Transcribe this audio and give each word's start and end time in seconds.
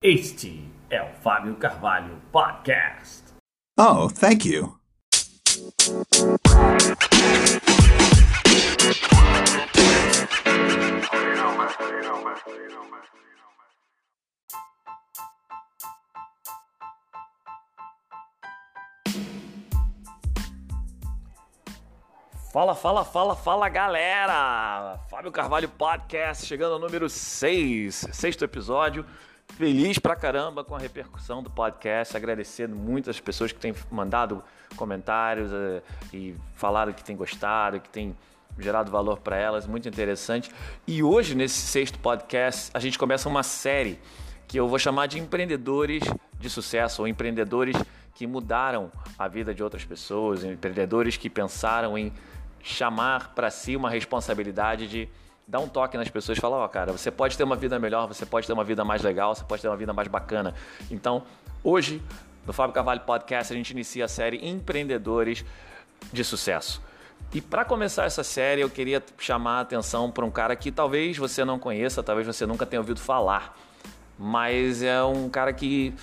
Este 0.00 0.62
é 0.88 1.02
o 1.02 1.12
Fábio 1.12 1.56
Carvalho 1.56 2.22
Podcast. 2.30 3.34
Oh, 3.76 4.08
thank 4.08 4.48
you. 4.48 4.78
Fala, 22.52 22.76
fala, 22.76 23.04
fala, 23.04 23.34
fala 23.34 23.68
galera! 23.68 25.00
Fábio 25.10 25.32
Carvalho 25.32 25.68
Podcast 25.68 26.46
chegando 26.46 26.74
ao 26.74 26.78
número 26.78 27.08
6, 27.08 28.06
sexto 28.12 28.44
episódio. 28.44 29.04
Feliz 29.58 29.98
pra 29.98 30.14
caramba 30.14 30.62
com 30.62 30.76
a 30.76 30.78
repercussão 30.78 31.42
do 31.42 31.50
podcast, 31.50 32.16
agradecendo 32.16 32.76
muitas 32.76 33.18
pessoas 33.18 33.50
que 33.50 33.58
têm 33.58 33.74
mandado 33.90 34.40
comentários 34.76 35.50
uh, 35.50 35.82
e 36.14 36.36
falado 36.54 36.94
que 36.94 37.02
têm 37.02 37.16
gostado, 37.16 37.80
que 37.80 37.88
têm 37.88 38.16
gerado 38.56 38.88
valor 38.88 39.18
para 39.18 39.36
elas, 39.36 39.66
muito 39.66 39.88
interessante. 39.88 40.48
E 40.86 41.02
hoje, 41.02 41.34
nesse 41.34 41.58
sexto 41.58 41.98
podcast, 41.98 42.70
a 42.72 42.78
gente 42.78 42.96
começa 42.96 43.28
uma 43.28 43.42
série 43.42 43.98
que 44.46 44.60
eu 44.60 44.68
vou 44.68 44.78
chamar 44.78 45.08
de 45.08 45.18
empreendedores 45.18 46.04
de 46.38 46.48
sucesso 46.48 47.02
ou 47.02 47.08
empreendedores 47.08 47.76
que 48.14 48.28
mudaram 48.28 48.92
a 49.18 49.26
vida 49.26 49.52
de 49.52 49.64
outras 49.64 49.84
pessoas, 49.84 50.44
empreendedores 50.44 51.16
que 51.16 51.28
pensaram 51.28 51.98
em 51.98 52.12
chamar 52.62 53.34
para 53.34 53.50
si 53.50 53.74
uma 53.74 53.90
responsabilidade 53.90 54.86
de 54.86 55.08
dar 55.48 55.60
um 55.60 55.68
toque 55.68 55.96
nas 55.96 56.10
pessoas 56.10 56.36
e 56.36 56.40
falar, 56.40 56.58
ó, 56.58 56.64
oh, 56.66 56.68
cara, 56.68 56.92
você 56.92 57.10
pode 57.10 57.36
ter 57.36 57.42
uma 57.42 57.56
vida 57.56 57.78
melhor, 57.78 58.06
você 58.06 58.26
pode 58.26 58.46
ter 58.46 58.52
uma 58.52 58.64
vida 58.64 58.84
mais 58.84 59.02
legal, 59.02 59.34
você 59.34 59.42
pode 59.44 59.62
ter 59.62 59.68
uma 59.68 59.76
vida 59.78 59.94
mais 59.94 60.06
bacana. 60.06 60.54
Então, 60.90 61.22
hoje, 61.64 62.02
no 62.46 62.52
Fábio 62.52 62.74
Carvalho 62.74 63.00
Podcast, 63.00 63.50
a 63.50 63.56
gente 63.56 63.70
inicia 63.70 64.04
a 64.04 64.08
série 64.08 64.46
Empreendedores 64.46 65.42
de 66.12 66.22
Sucesso. 66.22 66.82
E 67.32 67.40
para 67.40 67.64
começar 67.64 68.04
essa 68.04 68.22
série, 68.22 68.60
eu 68.60 68.68
queria 68.68 69.02
chamar 69.18 69.58
a 69.58 69.60
atenção 69.60 70.10
para 70.10 70.24
um 70.24 70.30
cara 70.30 70.54
que 70.54 70.70
talvez 70.70 71.16
você 71.16 71.44
não 71.46 71.58
conheça, 71.58 72.02
talvez 72.02 72.26
você 72.26 72.44
nunca 72.44 72.66
tenha 72.66 72.80
ouvido 72.80 73.00
falar, 73.00 73.58
mas 74.18 74.82
é 74.82 75.02
um 75.02 75.30
cara 75.30 75.52
que 75.52 75.94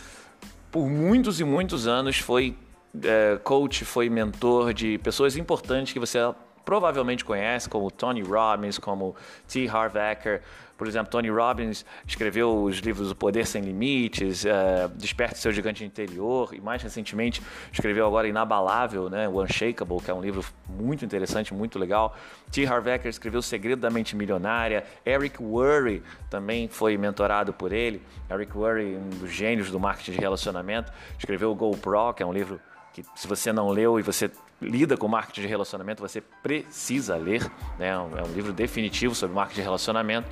por 0.71 0.89
muitos 0.89 1.39
e 1.39 1.43
muitos 1.43 1.87
anos 1.87 2.17
foi 2.17 2.57
é, 3.03 3.39
coach, 3.43 3.85
foi 3.85 4.09
mentor 4.09 4.73
de 4.73 4.97
pessoas 4.97 5.37
importantes 5.37 5.93
que 5.93 5.99
você 5.99 6.19
provavelmente 6.65 7.23
conhece, 7.23 7.69
como 7.69 7.91
Tony 7.91 8.21
Robbins, 8.21 8.79
como 8.79 9.15
T. 9.47 9.69
Harv 9.69 9.95
Eker. 9.95 10.41
Por 10.77 10.87
exemplo, 10.87 11.09
Tony 11.09 11.29
Robbins 11.29 11.85
escreveu 12.05 12.63
os 12.63 12.79
livros 12.79 13.09
O 13.09 13.15
Poder 13.15 13.47
Sem 13.47 13.61
Limites, 13.63 14.43
uh, 14.43 14.89
Desperte 14.95 15.37
Seu 15.37 15.53
Gigante 15.53 15.85
Interior 15.85 16.53
e 16.53 16.59
mais 16.59 16.83
recentemente 16.83 17.41
escreveu 17.71 18.05
agora 18.05 18.27
Inabalável, 18.27 19.09
né, 19.09 19.25
o 19.29 19.41
Unshakable, 19.41 20.01
que 20.03 20.11
é 20.11 20.13
um 20.13 20.19
livro 20.19 20.43
muito 20.67 21.05
interessante, 21.05 21.53
muito 21.53 21.79
legal. 21.79 22.17
T. 22.51 22.65
Harv 22.65 22.87
Eker 22.87 23.09
escreveu 23.09 23.39
O 23.39 23.43
Segredo 23.43 23.79
da 23.79 23.89
Mente 23.89 24.17
Milionária. 24.17 24.83
Eric 25.05 25.41
Worre 25.41 26.03
também 26.29 26.67
foi 26.67 26.97
mentorado 26.97 27.53
por 27.53 27.71
ele. 27.71 28.01
Eric 28.29 28.57
Worre, 28.57 28.97
um 28.97 29.09
dos 29.11 29.31
gênios 29.31 29.71
do 29.71 29.79
marketing 29.79 30.11
de 30.11 30.19
relacionamento, 30.19 30.91
escreveu 31.17 31.51
o 31.51 31.55
GoPro, 31.55 32.13
que 32.13 32.21
é 32.21 32.25
um 32.25 32.33
livro 32.33 32.59
que 32.95 33.03
se 33.13 33.27
você 33.27 33.51
não 33.51 33.67
leu 33.67 33.99
e 33.99 34.01
você 34.01 34.31
lida 34.61 34.95
com 34.95 35.05
marketing 35.05 35.41
de 35.41 35.47
relacionamento, 35.47 36.01
você 36.01 36.21
precisa 36.21 37.17
ler. 37.17 37.45
Né? 37.77 37.89
É 37.89 37.97
um 37.97 38.31
livro 38.33 38.53
definitivo 38.53 39.13
sobre 39.13 39.35
marketing 39.35 39.59
de 39.59 39.63
relacionamento. 39.63 40.29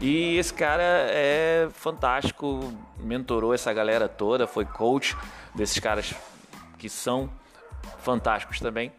E 0.00 0.36
esse 0.36 0.52
cara 0.52 0.82
é 0.82 1.68
fantástico, 1.72 2.74
mentorou 2.98 3.54
essa 3.54 3.72
galera 3.72 4.08
toda, 4.08 4.44
foi 4.48 4.64
coach 4.64 5.16
desses 5.54 5.78
caras 5.78 6.12
que 6.78 6.88
são 6.88 7.30
fantásticos 7.98 8.58
também. 8.58 8.90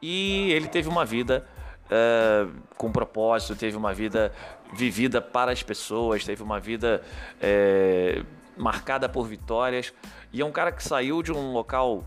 E 0.00 0.50
ele 0.52 0.68
teve 0.68 0.88
uma 0.88 1.04
vida 1.04 1.46
uh, 1.86 2.50
com 2.74 2.90
propósito, 2.90 3.54
teve 3.54 3.76
uma 3.76 3.92
vida 3.92 4.32
vivida 4.72 5.20
para 5.20 5.52
as 5.52 5.62
pessoas, 5.62 6.24
teve 6.24 6.42
uma 6.42 6.58
vida 6.58 7.02
uh, 7.36 8.26
marcada 8.56 9.10
por 9.10 9.26
vitórias. 9.26 9.92
E 10.32 10.40
é 10.40 10.44
um 10.44 10.52
cara 10.52 10.72
que 10.72 10.82
saiu 10.82 11.22
de 11.22 11.32
um 11.32 11.52
local 11.52 12.02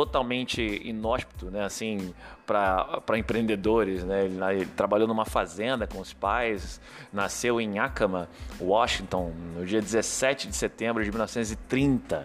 totalmente 0.00 0.62
inóspito, 0.82 1.50
né? 1.50 1.62
Assim, 1.62 2.14
para 2.46 3.18
empreendedores, 3.18 4.02
né? 4.02 4.24
Ele, 4.24 4.42
ele, 4.44 4.66
trabalhou 4.66 5.06
numa 5.06 5.26
fazenda 5.26 5.86
com 5.86 5.98
os 6.00 6.14
pais, 6.14 6.80
nasceu 7.12 7.60
em 7.60 7.76
Yakima, 7.76 8.26
Washington, 8.58 9.30
no 9.54 9.66
dia 9.66 9.82
17 9.82 10.48
de 10.48 10.56
setembro 10.56 11.04
de 11.04 11.10
1930, 11.10 12.24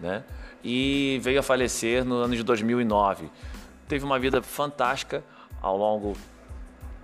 né? 0.00 0.24
E 0.64 1.20
veio 1.22 1.40
a 1.40 1.42
falecer 1.42 2.06
no 2.06 2.16
ano 2.16 2.34
de 2.34 2.42
2009. 2.42 3.30
Teve 3.86 4.02
uma 4.02 4.18
vida 4.18 4.40
fantástica 4.40 5.22
ao 5.60 5.76
longo 5.76 6.16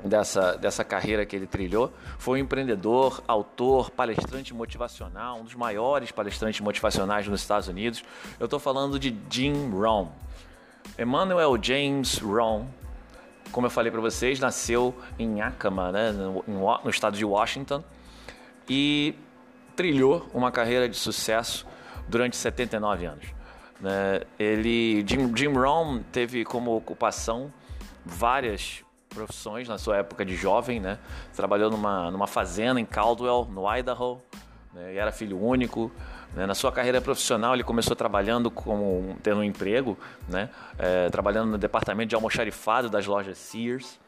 dessa, 0.09 0.57
dessa 0.57 0.85
carreira 0.85 1.25
que 1.27 1.35
ele 1.35 1.47
trilhou. 1.47 1.93
Foi 2.19 2.41
um 2.41 2.43
empreendedor, 2.43 3.23
autor, 3.27 3.91
palestrante 3.91 4.55
motivacional, 4.55 5.39
um 5.39 5.45
dos 5.45 5.55
maiores 5.55 6.11
palestrantes 6.11 6.61
motivacionais 6.61 7.27
nos 7.27 7.41
Estados 7.41 7.69
Unidos. 7.69 8.05
Eu 8.39 8.45
estou 8.45 8.59
falando 8.59 8.99
de 8.99 9.17
Jim 9.31 9.71
Rohn. 9.71 10.09
Emmanuel 10.99 11.59
James 11.61 12.19
Rohn, 12.19 12.67
como 13.53 13.67
eu 13.67 13.71
falei 13.71 13.91
para 13.91 14.01
vocês, 14.01 14.41
nasceu 14.41 14.95
em 15.19 15.39
Yakima, 15.39 15.93
né, 15.93 16.13
no, 16.13 16.45
no 16.47 16.91
estado 16.91 17.17
de 17.17 17.25
Washington, 17.25 17.83
e 18.69 19.15
trilhou 19.75 20.27
uma 20.33 20.51
carreira 20.51 20.89
de 20.89 20.97
sucesso 20.97 21.67
durante 22.09 22.37
79 22.37 23.07
anos. 23.07 23.27
Né? 23.81 24.23
Ele, 24.39 25.05
Jim, 25.07 25.35
Jim 25.37 25.53
Rohn 25.53 26.03
teve 26.11 26.45
como 26.45 26.75
ocupação 26.75 27.53
várias 28.05 28.86
profissões 29.17 29.67
na 29.67 29.79
sua 29.79 29.97
época 29.97 30.25
de 30.27 30.37
jovem, 30.37 30.79
né? 30.79 30.99
Trabalhou 31.35 31.71
numa, 31.71 32.11
numa 32.11 32.27
fazenda 32.27 32.79
em 32.79 32.85
Caldwell, 32.85 33.49
no 33.51 33.75
Idaho, 33.75 34.21
né? 34.75 34.93
e 34.93 34.99
era 34.99 35.11
filho 35.11 35.43
único. 35.43 35.91
Né? 36.35 36.45
Na 36.45 36.55
sua 36.55 36.71
carreira 36.71 37.01
profissional, 37.01 37.55
ele 37.55 37.65
começou 37.65 37.97
trabalhando 37.97 38.51
como 38.51 39.17
tendo 39.23 39.41
um 39.41 39.45
emprego, 39.45 39.99
né? 40.29 40.51
É, 40.79 41.09
trabalhando 41.09 41.53
no 41.53 41.59
departamento 41.59 42.11
de 42.11 42.15
almoxarifado 42.15 42.91
das 42.91 43.07
lojas 43.07 43.39
Sears. 43.39 43.99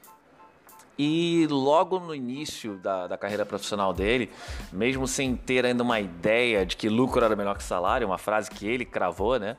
E 0.98 1.46
logo 1.48 2.00
no 2.00 2.14
início 2.14 2.74
da, 2.74 3.06
da, 3.06 3.16
carreira 3.16 3.46
profissional 3.46 3.94
dele, 3.94 4.30
mesmo 4.72 5.06
sem 5.06 5.36
ter 5.36 5.64
ainda 5.64 5.82
uma 5.82 6.00
ideia 6.00 6.66
de 6.66 6.76
que 6.76 6.88
lucro 6.88 7.24
era 7.24 7.36
melhor 7.36 7.56
que 7.56 7.62
salário, 7.62 8.06
uma 8.06 8.18
frase 8.18 8.50
que 8.50 8.66
ele 8.66 8.84
cravou, 8.84 9.38
né? 9.38 9.56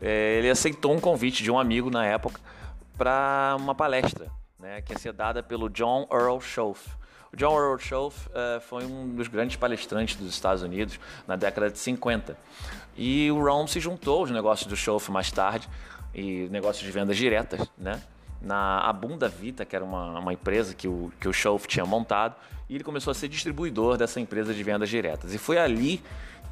É, 0.00 0.38
ele 0.38 0.50
aceitou 0.50 0.92
um 0.92 1.00
convite 1.00 1.42
de 1.42 1.50
um 1.50 1.58
amigo 1.58 1.90
na 1.90 2.04
época 2.04 2.38
para 2.98 3.56
uma 3.58 3.74
palestra 3.74 4.30
né, 4.64 4.80
que 4.80 4.94
ia 4.94 4.98
ser 4.98 5.12
dada 5.12 5.42
pelo 5.42 5.68
John 5.68 6.08
Earl 6.10 6.40
Schoaf. 6.40 6.88
O 7.30 7.36
John 7.36 7.54
Earl 7.54 7.78
Schoaf 7.78 8.26
uh, 8.28 8.60
foi 8.62 8.84
um 8.86 9.14
dos 9.14 9.28
grandes 9.28 9.56
palestrantes 9.56 10.16
dos 10.16 10.30
Estados 10.30 10.62
Unidos 10.62 10.98
na 11.28 11.36
década 11.36 11.70
de 11.70 11.78
50. 11.78 12.34
E 12.96 13.30
o 13.30 13.44
Ron 13.44 13.66
se 13.66 13.78
juntou 13.78 14.20
aos 14.20 14.30
negócios 14.30 14.66
do 14.66 14.74
Schoaf 14.74 15.10
mais 15.10 15.30
tarde, 15.30 15.68
e 16.14 16.48
negócios 16.50 16.84
de 16.84 16.90
vendas 16.90 17.16
diretas, 17.16 17.68
né? 17.76 18.00
na 18.40 18.78
Abunda 18.78 19.28
Vita, 19.28 19.64
que 19.64 19.74
era 19.74 19.84
uma, 19.84 20.18
uma 20.18 20.32
empresa 20.32 20.74
que 20.74 20.86
o, 20.86 21.12
que 21.20 21.28
o 21.28 21.32
tinha 21.66 21.84
montado, 21.84 22.36
e 22.68 22.74
ele 22.74 22.84
começou 22.84 23.10
a 23.10 23.14
ser 23.14 23.28
distribuidor 23.28 23.96
dessa 23.96 24.20
empresa 24.20 24.54
de 24.54 24.62
vendas 24.62 24.88
diretas. 24.88 25.34
E 25.34 25.38
foi 25.38 25.58
ali 25.58 26.02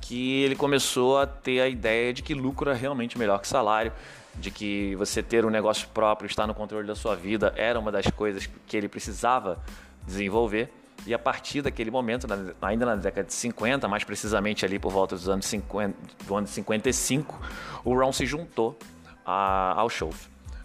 que 0.01 0.43
ele 0.43 0.57
começou 0.57 1.19
a 1.19 1.27
ter 1.27 1.61
a 1.61 1.69
ideia 1.69 2.13
de 2.13 2.23
que 2.23 2.35
lucro 2.35 2.71
é 2.71 2.75
realmente 2.75 3.17
melhor 3.17 3.41
que 3.41 3.47
salário, 3.47 3.93
de 4.37 4.51
que 4.51 4.95
você 4.97 5.23
ter 5.23 5.45
um 5.45 5.51
negócio 5.51 5.89
próprio, 5.89 6.27
estar 6.27 6.47
no 6.47 6.55
controle 6.55 6.87
da 6.87 6.95
sua 6.95 7.15
vida, 7.15 7.53
era 7.57 7.79
uma 7.79 7.93
das 7.93 8.07
coisas 8.07 8.49
que 8.67 8.77
ele 8.77 8.89
precisava 8.89 9.59
desenvolver. 10.07 10.73
E 11.07 11.13
a 11.13 11.19
partir 11.19 11.63
daquele 11.63 11.91
momento, 11.91 12.27
ainda 12.61 12.87
na 12.87 12.97
década 12.97 13.27
de 13.27 13.35
50, 13.35 13.89
mais 13.89 14.05
precisamente 14.05 14.65
ali 14.65 14.79
por 14.79 14.93
volta 14.93 15.17
dos 15.17 15.29
anos 15.29 15.47
50, 15.47 15.97
do 16.27 16.37
ano 16.37 16.47
55, 16.47 17.41
o 17.85 17.99
Ron 17.99 18.13
se 18.13 18.25
juntou 18.25 18.79
a, 19.27 19.75
ao 19.77 19.89
show. 19.89 20.13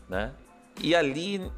Né? 0.07 0.31
E 0.81 0.95
ali 0.95 1.51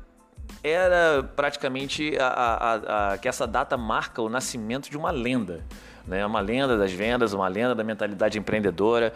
era 0.64 1.24
praticamente 1.36 2.18
a, 2.18 2.28
a, 2.28 3.14
a, 3.14 3.18
que 3.18 3.28
essa 3.28 3.46
data 3.46 3.78
marca 3.78 4.22
o 4.22 4.30
nascimento 4.30 4.90
de 4.90 4.98
uma 4.98 5.12
lenda. 5.12 5.64
Né? 6.08 6.26
Uma 6.26 6.40
lenda 6.40 6.78
das 6.78 6.92
vendas, 6.92 7.34
uma 7.34 7.48
lenda 7.48 7.76
da 7.76 7.84
mentalidade 7.84 8.40
empreendedora, 8.40 9.14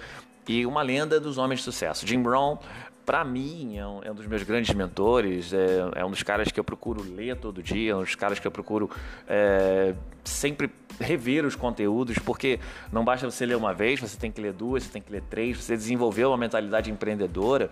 e 0.47 0.65
uma 0.65 0.81
lenda 0.81 1.19
dos 1.19 1.37
homens 1.37 1.59
de 1.59 1.63
sucesso. 1.63 2.05
Jim 2.05 2.21
Brown, 2.21 2.57
para 3.05 3.23
mim, 3.23 3.77
é 3.77 3.85
um, 3.85 4.03
é 4.03 4.11
um, 4.11 4.15
dos 4.15 4.27
meus 4.27 4.43
grandes 4.43 4.73
mentores, 4.73 5.53
é, 5.53 5.79
é, 5.95 6.05
um 6.05 6.09
dos 6.09 6.23
caras 6.23 6.51
que 6.51 6.59
eu 6.59 6.63
procuro 6.63 7.03
ler 7.03 7.35
todo 7.37 7.61
dia, 7.61 7.91
é 7.91 7.95
um 7.95 8.01
dos 8.01 8.15
caras 8.15 8.39
que 8.39 8.47
eu 8.47 8.51
procuro 8.51 8.89
é, 9.27 9.93
sempre 10.23 10.69
rever 10.99 11.45
os 11.45 11.55
conteúdos, 11.55 12.17
porque 12.19 12.59
não 12.91 13.03
basta 13.03 13.29
você 13.29 13.45
ler 13.45 13.55
uma 13.55 13.73
vez, 13.73 13.99
você 13.99 14.17
tem 14.17 14.31
que 14.31 14.39
ler 14.39 14.53
duas, 14.53 14.83
você 14.83 14.91
tem 14.91 15.01
que 15.01 15.11
ler 15.11 15.23
três, 15.29 15.57
você 15.57 15.75
desenvolveu 15.75 16.29
uma 16.29 16.37
mentalidade 16.37 16.89
empreendedora, 16.91 17.69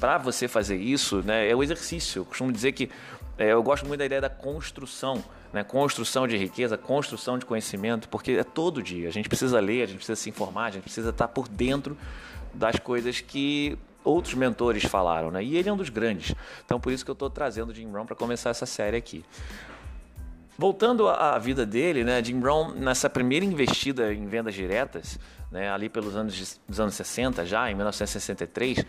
para 0.00 0.18
você 0.18 0.48
fazer 0.48 0.76
isso, 0.76 1.22
né, 1.22 1.48
é 1.48 1.54
o 1.54 1.62
exercício. 1.62 2.20
Eu 2.20 2.24
costumo 2.24 2.50
dizer 2.50 2.72
que 2.72 2.90
é, 3.36 3.52
eu 3.52 3.62
gosto 3.62 3.86
muito 3.86 3.98
da 3.98 4.06
ideia 4.06 4.20
da 4.20 4.30
construção, 4.30 5.22
né? 5.52 5.64
construção 5.64 6.26
de 6.26 6.36
riqueza, 6.36 6.78
construção 6.78 7.36
de 7.36 7.44
conhecimento, 7.44 8.08
porque 8.08 8.32
é 8.32 8.44
todo 8.44 8.82
dia. 8.82 9.08
A 9.08 9.12
gente 9.12 9.28
precisa 9.28 9.58
ler, 9.60 9.82
a 9.82 9.86
gente 9.86 9.96
precisa 9.96 10.16
se 10.16 10.30
informar, 10.30 10.66
a 10.66 10.70
gente 10.70 10.84
precisa 10.84 11.10
estar 11.10 11.28
por 11.28 11.48
dentro 11.48 11.96
das 12.52 12.78
coisas 12.78 13.20
que 13.20 13.76
outros 14.04 14.34
mentores 14.34 14.84
falaram, 14.84 15.30
né? 15.30 15.42
E 15.42 15.56
ele 15.56 15.68
é 15.68 15.72
um 15.72 15.76
dos 15.76 15.88
grandes. 15.88 16.34
Então 16.64 16.78
por 16.78 16.92
isso 16.92 17.04
que 17.04 17.10
eu 17.10 17.14
estou 17.14 17.28
trazendo 17.28 17.70
o 17.70 17.74
Jim 17.74 17.88
Brown 17.88 18.06
para 18.06 18.14
começar 18.14 18.50
essa 18.50 18.66
série 18.66 18.96
aqui. 18.96 19.24
Voltando 20.56 21.08
à 21.08 21.36
vida 21.36 21.66
dele, 21.66 22.04
né, 22.04 22.22
Jim 22.22 22.38
Brown, 22.38 22.70
nessa 22.70 23.10
primeira 23.10 23.44
investida 23.44 24.14
em 24.14 24.26
vendas 24.26 24.54
diretas, 24.54 25.18
né, 25.50 25.70
ali 25.70 25.88
pelos 25.88 26.14
anos, 26.14 26.60
dos 26.68 26.78
anos 26.78 26.94
60, 26.94 27.44
já 27.44 27.68
em 27.68 27.74
1963, 27.74 28.84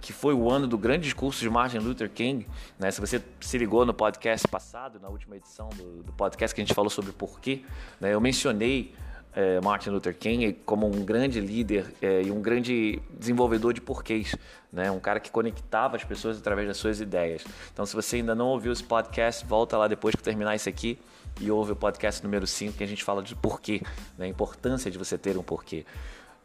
que 0.00 0.12
foi 0.12 0.34
o 0.34 0.48
ano 0.48 0.68
do 0.68 0.78
grande 0.78 1.04
discurso 1.04 1.40
de 1.40 1.50
Martin 1.50 1.78
Luther 1.78 2.08
King. 2.08 2.46
Né, 2.78 2.92
se 2.92 3.00
você 3.00 3.20
se 3.40 3.58
ligou 3.58 3.84
no 3.84 3.92
podcast 3.92 4.46
passado, 4.46 5.00
na 5.00 5.08
última 5.08 5.36
edição 5.36 5.68
do, 5.70 6.04
do 6.04 6.12
podcast 6.12 6.54
que 6.54 6.60
a 6.60 6.64
gente 6.64 6.74
falou 6.74 6.90
sobre 6.90 7.10
porquê, 7.10 7.64
né, 8.00 8.14
eu 8.14 8.20
mencionei 8.20 8.94
é, 9.34 9.60
Martin 9.60 9.90
Luther 9.90 10.16
King 10.16 10.52
como 10.64 10.86
um 10.86 11.04
grande 11.04 11.40
líder 11.40 11.92
é, 12.02 12.22
e 12.22 12.30
um 12.30 12.40
grande 12.40 13.00
desenvolvedor 13.18 13.72
de 13.72 13.80
porquês, 13.80 14.34
né? 14.72 14.90
um 14.90 15.00
cara 15.00 15.20
que 15.20 15.30
conectava 15.30 15.96
as 15.96 16.04
pessoas 16.04 16.38
através 16.38 16.66
das 16.66 16.76
suas 16.76 17.00
ideias. 17.00 17.44
Então, 17.72 17.86
se 17.86 17.94
você 17.94 18.16
ainda 18.16 18.34
não 18.34 18.48
ouviu 18.48 18.72
esse 18.72 18.84
podcast, 18.84 19.44
volta 19.46 19.76
lá 19.76 19.86
depois 19.86 20.14
que 20.14 20.22
terminar 20.22 20.54
esse 20.54 20.68
aqui 20.68 20.98
e 21.40 21.50
ouve 21.50 21.72
o 21.72 21.76
podcast 21.76 22.22
número 22.22 22.46
5, 22.46 22.76
que 22.76 22.84
a 22.84 22.86
gente 22.86 23.04
fala 23.04 23.22
de 23.22 23.34
porquê, 23.36 23.82
né? 24.18 24.26
a 24.26 24.28
importância 24.28 24.90
de 24.90 24.98
você 24.98 25.16
ter 25.16 25.36
um 25.36 25.42
porquê. 25.42 25.84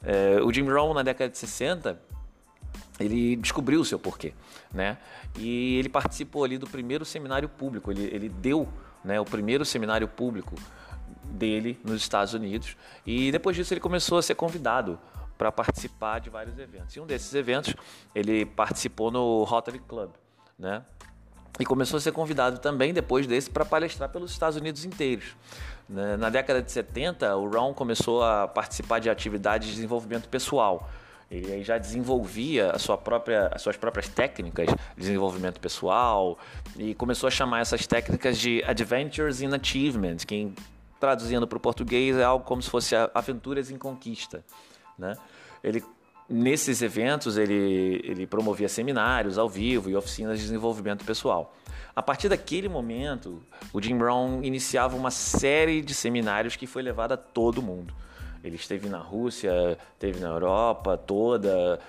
É, 0.04 0.40
o 0.42 0.54
Jim 0.54 0.70
Rohn, 0.70 0.94
na 0.94 1.02
década 1.02 1.32
de 1.32 1.38
60, 1.38 2.00
ele 3.00 3.36
descobriu 3.36 3.82
o 3.82 3.86
seu 3.86 4.00
porquê, 4.00 4.34
né? 4.74 4.98
E 5.38 5.78
ele 5.78 5.90
participou 5.90 6.44
ali 6.44 6.58
do 6.58 6.68
primeiro 6.68 7.04
seminário 7.04 7.50
público, 7.50 7.92
ele, 7.92 8.04
ele 8.14 8.30
deu 8.30 8.68
né, 9.04 9.20
o 9.20 9.26
primeiro 9.26 9.66
seminário 9.66 10.08
público 10.08 10.56
dele 11.32 11.80
nos 11.84 12.02
Estados 12.02 12.34
Unidos. 12.34 12.76
E 13.06 13.32
depois 13.32 13.56
disso 13.56 13.74
ele 13.74 13.82
começou 13.82 14.18
a 14.18 14.22
ser 14.22 14.36
convidado 14.36 15.00
para 15.38 15.52
participar 15.52 16.20
de 16.20 16.30
vários 16.30 16.58
eventos. 16.58 16.96
E 16.96 17.00
um 17.00 17.06
desses 17.06 17.34
eventos 17.34 17.76
ele 18.14 18.46
participou 18.46 19.12
no 19.12 19.44
Rotary 19.44 19.80
Club, 19.80 20.12
né? 20.58 20.84
E 21.60 21.66
começou 21.66 21.98
a 21.98 22.02
ser 22.02 22.12
convidado 22.12 22.60
também 22.60 22.94
depois 22.94 23.26
desse 23.26 23.50
para 23.50 23.64
palestrar 23.64 24.10
pelos 24.10 24.32
Estados 24.32 24.58
Unidos 24.58 24.84
inteiros. 24.84 25.36
Né? 25.88 26.18
Na 26.18 26.30
década 26.30 26.62
de 26.62 26.70
70, 26.72 27.36
o 27.38 27.50
Ron 27.50 27.74
começou 27.74 28.24
a 28.24 28.48
participar 28.48 29.00
de 29.00 29.10
atividades 29.10 29.70
de 29.70 29.76
desenvolvimento 29.76 30.28
pessoal. 30.28 30.90
Ele 31.32 31.64
já 31.64 31.78
desenvolvia 31.78 32.72
a 32.72 32.80
sua 32.80 32.98
própria, 32.98 33.48
as 33.48 33.62
suas 33.62 33.76
próprias 33.78 34.08
técnicas 34.08 34.68
de 34.68 34.76
desenvolvimento 34.96 35.60
pessoal 35.60 36.38
e 36.78 36.94
começou 36.94 37.28
a 37.28 37.32
chamar 37.32 37.62
essas 37.62 37.88
técnicas 37.88 38.38
de 38.38 38.64
Adventures 38.64 39.42
in 39.42 39.54
Achievement, 39.54 40.18
que 40.18 40.54
traduzindo 41.06 41.48
para 41.48 41.58
o 41.58 41.62
português, 41.62 42.18
é 42.18 42.24
algo 42.24 42.44
como 42.44 42.62
se 42.62 42.70
fosse 42.70 42.96
aventuras 43.14 43.70
em 43.70 43.78
conquista. 43.78 44.44
Né? 44.98 45.16
Ele, 45.64 45.84
nesses 46.28 46.82
eventos, 46.82 47.38
ele, 47.38 48.02
ele 48.04 48.26
promovia 48.26 48.68
seminários 48.68 49.38
ao 49.38 49.48
vivo 49.48 49.88
e 49.88 49.96
oficinas 49.96 50.40
de 50.40 50.46
desenvolvimento 50.46 51.06
pessoal. 51.06 51.56
A 51.96 52.02
partir 52.02 52.28
daquele 52.28 52.68
momento, 52.68 53.40
o 53.72 53.80
Jim 53.80 53.96
Brown 53.98 54.44
iniciava 54.44 54.98
uma 54.98 55.12
série 55.12 55.82
de 55.84 55.94
seminários 55.94 56.56
que 56.56 56.66
foi 56.66 56.82
levada 56.82 57.14
a 57.14 57.18
todo 57.18 57.62
mundo. 57.62 57.94
Ele 58.44 58.56
esteve 58.56 58.90
na 58.90 58.98
Rússia, 58.98 59.78
esteve 59.94 60.20
na 60.20 60.30
Europa 60.30 60.98
toda, 60.98 61.80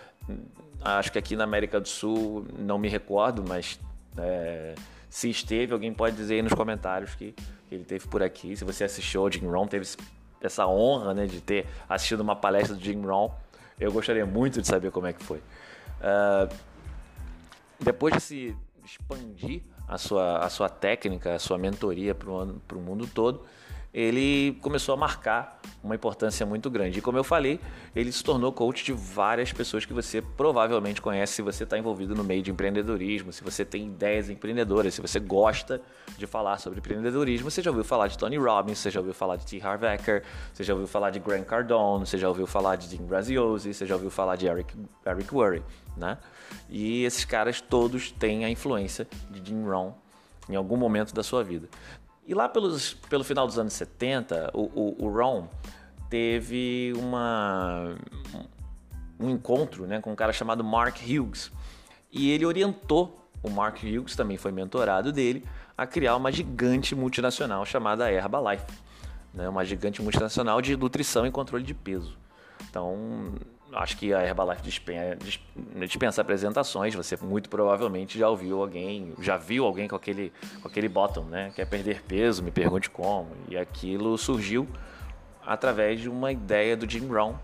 acho 0.82 1.10
que 1.10 1.18
aqui 1.18 1.36
na 1.36 1.44
América 1.44 1.80
do 1.80 1.88
Sul, 1.88 2.46
não 2.58 2.78
me 2.78 2.88
recordo, 2.88 3.42
mas 3.46 3.80
é, 4.18 4.74
se 5.08 5.30
esteve, 5.30 5.72
alguém 5.72 5.92
pode 5.92 6.16
dizer 6.16 6.34
aí 6.34 6.42
nos 6.42 6.52
comentários 6.52 7.14
que 7.14 7.34
ele 7.70 7.84
teve 7.84 8.06
por 8.08 8.22
aqui. 8.22 8.56
Se 8.56 8.64
você 8.64 8.84
assistiu 8.84 9.22
ao 9.22 9.30
Jim 9.30 9.46
Rohn, 9.46 9.66
teve 9.66 9.86
essa 10.40 10.66
honra 10.66 11.14
né, 11.14 11.26
de 11.26 11.40
ter 11.40 11.66
assistido 11.88 12.20
uma 12.20 12.36
palestra 12.36 12.74
do 12.74 12.82
Jim 12.82 13.00
Rohn. 13.02 13.30
Eu 13.78 13.92
gostaria 13.92 14.24
muito 14.24 14.60
de 14.60 14.66
saber 14.66 14.90
como 14.90 15.06
é 15.06 15.12
que 15.12 15.22
foi. 15.22 15.38
Uh, 15.38 16.54
depois 17.78 18.14
de 18.14 18.20
se 18.20 18.56
expandir 18.84 19.62
a 19.88 19.98
sua, 19.98 20.38
a 20.38 20.48
sua 20.48 20.68
técnica, 20.68 21.34
a 21.34 21.38
sua 21.38 21.58
mentoria 21.58 22.14
para 22.14 22.30
o 22.30 22.80
mundo 22.80 23.06
todo, 23.06 23.44
ele 23.96 24.58
começou 24.60 24.94
a 24.94 24.96
marcar 24.98 25.58
uma 25.82 25.94
importância 25.94 26.44
muito 26.44 26.69
grande. 26.69 26.98
E 26.98 27.02
como 27.02 27.16
eu 27.16 27.25
falei, 27.25 27.58
ele 27.94 28.12
se 28.12 28.22
tornou 28.22 28.52
coach 28.52 28.84
de 28.84 28.93
várias 28.93 29.54
pessoas 29.54 29.87
que 29.87 29.94
você 29.94 30.20
provavelmente 30.20 31.00
conhece 31.00 31.32
se 31.32 31.40
você 31.40 31.64
está 31.64 31.78
envolvido 31.78 32.14
no 32.14 32.22
meio 32.22 32.43
de 32.43 32.50
empreendedorismo, 32.50 33.32
se 33.32 33.43
você 33.43 33.64
tem 33.64 33.87
ideias 33.87 34.28
empreendedoras, 34.28 34.93
se 34.93 35.00
você 35.00 35.19
gosta 35.19 35.81
de 36.19 36.26
falar 36.26 36.58
sobre 36.58 36.78
empreendedorismo. 36.78 37.50
Você 37.50 37.62
já 37.62 37.70
ouviu 37.70 37.84
falar 37.84 38.08
de 38.08 38.19
Tony 38.19 38.37
Robbins, 38.37 38.76
você 38.81 38.90
já 38.90 39.00
ouviu 39.00 39.14
falar 39.14 39.37
de 39.37 39.46
T. 39.46 39.62
Harv 39.66 39.82
Eker, 39.84 40.25
você 40.52 40.62
já 40.62 40.75
ouviu 40.75 40.87
falar 40.87 41.08
de 41.08 41.19
Grant 41.19 41.46
Cardone, 41.46 42.06
você 42.06 42.19
já 42.19 42.28
ouviu 42.28 42.46
falar 42.46 42.76
de 42.76 42.88
Jim 42.88 43.06
Graziosi, 43.06 43.72
você 43.72 43.87
já 43.87 43.94
ouviu 43.94 44.10
falar 44.10 44.37
de 44.37 44.46
Eric, 44.46 44.76
Eric 45.06 45.34
Worre, 45.34 45.62
né? 45.96 46.19
E 46.69 47.02
esses 47.04 47.25
caras 47.25 47.62
todos 47.62 48.12
têm 48.12 48.44
a 48.44 48.50
influência 48.50 49.08
de 49.31 49.42
Jim 49.42 49.64
Rohn 49.64 49.92
em 50.50 50.54
algum 50.54 50.76
momento 50.76 51.14
da 51.14 51.22
sua 51.22 51.42
vida. 51.42 51.66
E 52.26 52.34
lá 52.34 52.49
pelos, 52.49 52.94
pelo 53.08 53.23
final 53.23 53.46
dos 53.46 53.58
anos 53.58 53.73
70, 53.75 54.50
o, 54.52 54.62
o, 54.62 55.06
o 55.06 55.11
Ron 55.11 55.49
teve 56.11 56.93
uma, 56.96 57.94
um 59.19 59.31
encontro 59.31 59.87
né, 59.87 60.00
com 60.00 60.12
um 60.12 60.17
cara 60.17 60.32
chamado 60.32 60.64
Mark 60.64 60.96
Hughes. 61.02 61.52
E 62.11 62.31
ele 62.31 62.44
orientou, 62.44 63.17
o 63.43 63.50
Mark 63.50 63.78
Hughes 63.82 64.17
também 64.17 64.37
foi 64.37 64.50
mentorado 64.50 65.12
dele, 65.12 65.44
a 65.78 65.87
criar 65.87 66.17
uma 66.17 66.32
gigante 66.32 66.94
multinacional 66.94 67.64
chamada 67.64 68.11
Herbalife. 68.11 68.67
Né, 69.32 69.49
uma 69.49 69.64
gigante 69.64 70.02
multinacional 70.02 70.61
de 70.61 70.76
nutrição 70.76 71.26
e 71.26 71.31
controle 71.31 71.62
de 71.62 71.75
peso. 71.75 72.17
Então, 72.69 73.34
acho 73.72 73.96
que 73.96 74.12
a 74.12 74.24
Herbalife 74.24 74.62
dispensa, 74.62 76.20
apresentações. 76.20 76.94
Você 76.94 77.16
muito 77.16 77.48
provavelmente 77.48 78.18
já 78.18 78.28
ouviu 78.28 78.60
alguém, 78.60 79.12
já 79.20 79.36
viu 79.36 79.64
alguém 79.64 79.88
com 79.88 79.96
aquele, 79.96 80.32
com 80.62 80.68
aquele 80.68 80.88
bottom, 80.88 81.24
né? 81.24 81.52
Quer 81.54 81.66
perder 81.66 82.02
peso, 82.02 82.42
me 82.42 82.50
pergunte 82.50 82.88
como. 82.90 83.28
E 83.48 83.56
aquilo 83.56 84.16
surgiu 84.16 84.66
através 85.44 86.00
de 86.00 86.08
uma 86.08 86.32
ideia 86.32 86.76
do 86.76 86.88
Jim 86.88 87.06
Brown, 87.06 87.36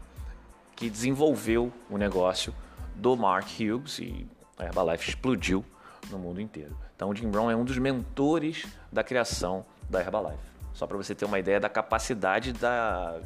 que 0.74 0.90
desenvolveu 0.90 1.72
o 1.88 1.96
negócio 1.96 2.54
do 2.94 3.16
Mark 3.16 3.46
Hughes 3.58 3.98
e 3.98 4.26
a 4.58 4.64
Herbalife 4.64 5.08
explodiu 5.08 5.64
no 6.10 6.18
mundo 6.18 6.40
inteiro. 6.40 6.76
Então 6.96 7.10
o 7.10 7.14
Jim 7.14 7.28
Brown 7.30 7.50
é 7.50 7.56
um 7.56 7.64
dos 7.64 7.78
mentores 7.78 8.66
da 8.90 9.02
criação 9.02 9.64
da 9.88 10.00
Herbalife. 10.00 10.52
Só 10.74 10.86
para 10.86 10.96
você 10.96 11.14
ter 11.14 11.24
uma 11.24 11.38
ideia 11.38 11.60
da 11.60 11.68
capacidade 11.68 12.52
da, 12.52 13.20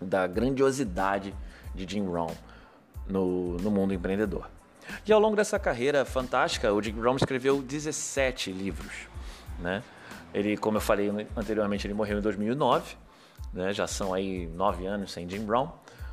da 0.00 0.26
grandiosidade 0.26 1.34
de 1.74 1.86
Jim 1.88 2.06
Rohn 2.06 2.32
no, 3.06 3.56
no 3.58 3.70
mundo 3.70 3.92
empreendedor. 3.92 4.48
E 5.06 5.12
ao 5.12 5.20
longo 5.20 5.36
dessa 5.36 5.58
carreira 5.58 6.04
fantástica, 6.04 6.72
o 6.72 6.82
Jim 6.82 7.00
Rohn 7.00 7.16
escreveu 7.16 7.62
17 7.62 8.52
livros. 8.52 8.92
Né? 9.58 9.82
Ele, 10.32 10.56
como 10.56 10.76
eu 10.76 10.80
falei 10.80 11.10
anteriormente, 11.36 11.86
ele 11.86 11.94
morreu 11.94 12.18
em 12.18 12.22
2009, 12.22 12.96
né? 13.52 13.72
já 13.72 13.86
são 13.86 14.12
aí 14.12 14.46
nove 14.46 14.86
anos 14.86 15.12
sem 15.12 15.28
Jim 15.28 15.44
Brown, 15.44 15.70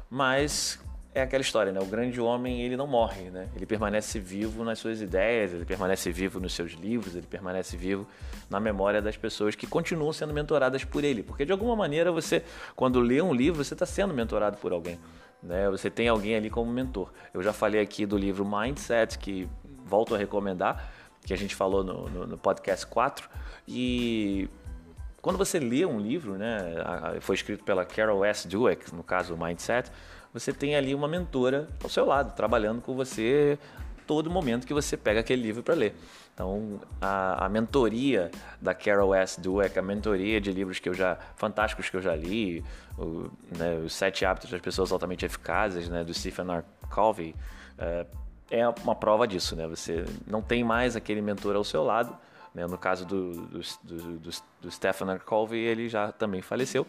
mas 0.10 0.80
é 1.13 1.22
aquela 1.22 1.41
história, 1.41 1.74
né? 1.74 1.80
O 1.82 1.86
grande 1.86 2.22
homem, 2.22 2.62
ele 2.62 2.77
não 2.77 2.88
morre, 2.88 3.30
né? 3.30 3.50
Ele 3.53 3.65
permanece 3.65 4.18
vivo 4.18 4.63
nas 4.63 4.80
suas 4.80 5.01
ideias, 5.01 5.51
ele 5.51 5.65
permanece 5.65 6.10
vivo 6.10 6.39
nos 6.39 6.53
seus 6.53 6.72
livros, 6.72 7.15
ele 7.15 7.27
permanece 7.27 7.75
vivo 7.75 8.08
na 8.50 8.62
memória 8.62 9.01
das 9.01 9.18
pessoas 9.18 9.53
que 9.53 9.68
continuam 9.68 10.13
sendo 10.13 10.34
mentoradas 10.34 10.86
por 10.86 11.03
ele. 11.03 11.22
Porque 11.22 11.44
de 11.44 11.51
alguma 11.51 11.75
maneira 11.75 12.13
você, 12.13 12.44
quando 12.77 13.01
lê 13.01 13.22
um 13.22 13.34
livro, 13.34 13.62
você 13.62 13.74
está 13.74 13.86
sendo 13.86 14.13
mentorado 14.13 14.56
por 14.58 14.72
alguém. 14.72 14.98
Né? 15.41 15.69
Você 15.69 15.89
tem 15.89 16.07
alguém 16.07 16.36
ali 16.36 16.50
como 16.50 16.71
mentor. 16.71 17.10
Eu 17.33 17.41
já 17.41 17.53
falei 17.53 17.81
aqui 17.81 18.05
do 18.05 18.17
livro 18.17 18.45
Mindset, 18.45 19.17
que 19.17 19.48
volto 19.86 20.13
a 20.13 20.17
recomendar, 20.17 20.91
que 21.25 21.33
a 21.33 21.38
gente 21.38 21.55
falou 21.55 21.83
no, 21.83 22.10
no, 22.10 22.27
no 22.27 22.38
podcast 22.38 22.86
4. 22.88 23.29
E 23.67 24.50
quando 25.21 25.38
você 25.38 25.60
lê 25.60 25.86
um 25.86 26.00
livro, 26.00 26.33
né, 26.38 26.75
foi 27.21 27.36
escrito 27.36 27.63
pela 27.63 27.86
Carol 27.86 28.24
S. 28.25 28.48
Dweck, 28.48 28.93
no 28.93 29.03
caso 29.03 29.38
Mindset, 29.38 29.91
você 30.33 30.53
tem 30.53 30.75
ali 30.75 30.95
uma 30.95 31.07
mentora 31.07 31.67
ao 31.83 31.89
seu 31.89 32.05
lado, 32.05 32.36
trabalhando 32.36 32.81
com 32.81 32.95
você 32.95 33.57
todo 34.07 34.29
momento 34.29 34.65
que 34.65 34.74
você 34.74 34.98
pega 34.98 35.19
aquele 35.19 35.41
livro 35.41 35.63
para 35.63 35.74
ler. 35.74 35.95
Então, 36.33 36.79
a, 37.00 37.45
a, 37.45 37.50
mentoria 37.50 38.31
da 38.59 38.73
Carol 38.73 39.13
S. 39.13 39.39
Dweck, 39.39 39.77
a 39.77 39.81
mentoria 39.81 40.39
de 40.39 40.51
livros 40.51 40.79
que 40.79 40.89
eu 40.89 40.93
já 40.93 41.17
fantásticos 41.35 41.89
que 41.89 41.97
eu 41.97 42.01
já 42.01 42.15
li, 42.15 42.63
o, 42.97 43.29
né, 43.57 43.75
os 43.83 43.93
Sete 43.93 44.25
Hábitos 44.25 44.50
das 44.50 44.61
Pessoas 44.61 44.91
Altamente 44.91 45.25
Eficazes, 45.25 45.89
né, 45.89 46.03
do 46.03 46.13
Stephen 46.13 46.50
R. 46.50 46.63
Covey, 46.89 47.35
é, 47.77 48.05
é 48.50 48.67
uma 48.67 48.95
prova 48.95 49.27
disso, 49.27 49.55
né? 49.55 49.67
Você 49.67 50.05
não 50.27 50.41
tem 50.41 50.63
mais 50.63 50.95
aquele 50.95 51.21
mentor 51.21 51.55
ao 51.55 51.63
seu 51.63 51.83
lado. 51.83 52.15
Né? 52.53 52.67
No 52.67 52.77
caso 52.77 53.05
do, 53.05 53.31
do, 53.47 53.61
do, 53.83 54.31
do, 54.61 54.71
Stephen 54.71 55.09
R. 55.09 55.19
Covey, 55.19 55.59
ele 55.59 55.88
já 55.88 56.11
também 56.11 56.41
faleceu 56.41 56.85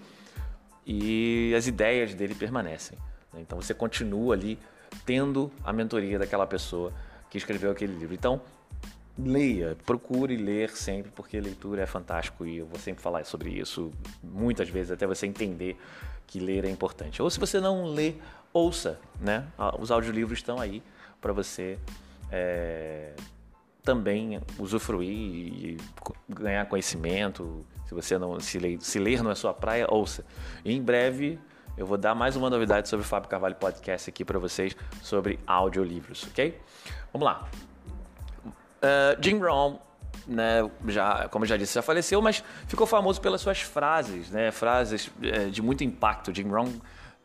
e 0.85 1.55
as 1.57 1.67
ideias 1.67 2.15
dele 2.15 2.35
permanecem. 2.35 2.99
Né? 3.33 3.41
Então 3.41 3.61
você 3.61 3.73
continua 3.73 4.35
ali 4.35 4.59
tendo 5.07 5.51
a 5.65 5.73
mentoria 5.73 6.19
daquela 6.19 6.47
pessoa 6.47 6.93
que 7.31 7.39
escreveu 7.39 7.71
aquele 7.71 7.95
livro. 7.95 8.15
Então, 8.15 8.41
leia, 9.19 9.77
procure 9.85 10.37
ler 10.37 10.71
sempre, 10.71 11.11
porque 11.11 11.39
leitura 11.39 11.83
é 11.83 11.87
fantástico 11.87 12.47
e 12.47 12.59
eu 12.59 12.67
vou 12.67 12.79
sempre 12.79 13.03
falar 13.03 13.25
sobre 13.25 13.51
isso 13.51 13.93
muitas 14.23 14.69
vezes 14.69 14.91
até 14.91 15.07
você 15.07 15.27
entender 15.27 15.77
que 16.27 16.41
ler 16.41 16.65
é 16.65 16.71
importante. 16.71 17.21
Ou 17.21 17.29
se 17.29 17.39
você 17.39 17.61
não 17.61 17.85
lê, 17.85 18.15
ouça, 18.53 18.99
né? 19.21 19.47
Os 19.79 19.91
audiolivros 19.91 20.39
estão 20.39 20.59
aí 20.59 20.83
para 21.21 21.33
você 21.33 21.79
é, 22.31 23.13
também 23.83 24.41
usufruir 24.59 25.11
e 25.11 25.77
ganhar 26.29 26.67
conhecimento. 26.67 27.65
Se 27.87 27.95
você 27.95 28.17
não 28.17 28.41
se 28.41 28.59
ler, 28.59 28.81
se 28.81 28.99
ler 28.99 29.23
não 29.23 29.31
é 29.31 29.35
sua 29.35 29.53
praia, 29.53 29.87
ouça. 29.91 30.25
E 30.65 30.75
em 30.75 30.83
breve 30.83 31.39
eu 31.77 31.87
vou 31.87 31.99
dar 31.99 32.15
mais 32.15 32.35
uma 32.37 32.49
novidade 32.49 32.89
sobre 32.89 33.05
o 33.05 33.09
Fábio 33.09 33.29
Carvalho 33.29 33.57
Podcast 33.57 34.09
aqui 34.09 34.25
para 34.25 34.39
vocês 34.39 34.77
sobre 35.03 35.39
audiolivros, 35.47 36.25
ok? 36.25 36.59
Vamos 37.13 37.27
lá. 37.27 37.49
Uh, 38.83 39.23
Jim 39.23 39.39
Rohn, 39.39 39.77
né, 40.27 40.69
já, 40.89 41.29
como 41.29 41.47
já 41.47 41.57
disse, 41.57 41.75
já 41.75 41.83
faleceu, 41.83 42.21
mas 42.21 42.43
ficou 42.67 42.87
famoso 42.87 43.21
pelas 43.21 43.41
suas 43.41 43.61
frases, 43.61 44.31
né, 44.31 44.51
frases 44.51 45.11
é, 45.23 45.47
de 45.47 45.63
muito 45.63 45.85
impacto. 45.85 46.35
Jim 46.35 46.49
Rohn 46.49 46.71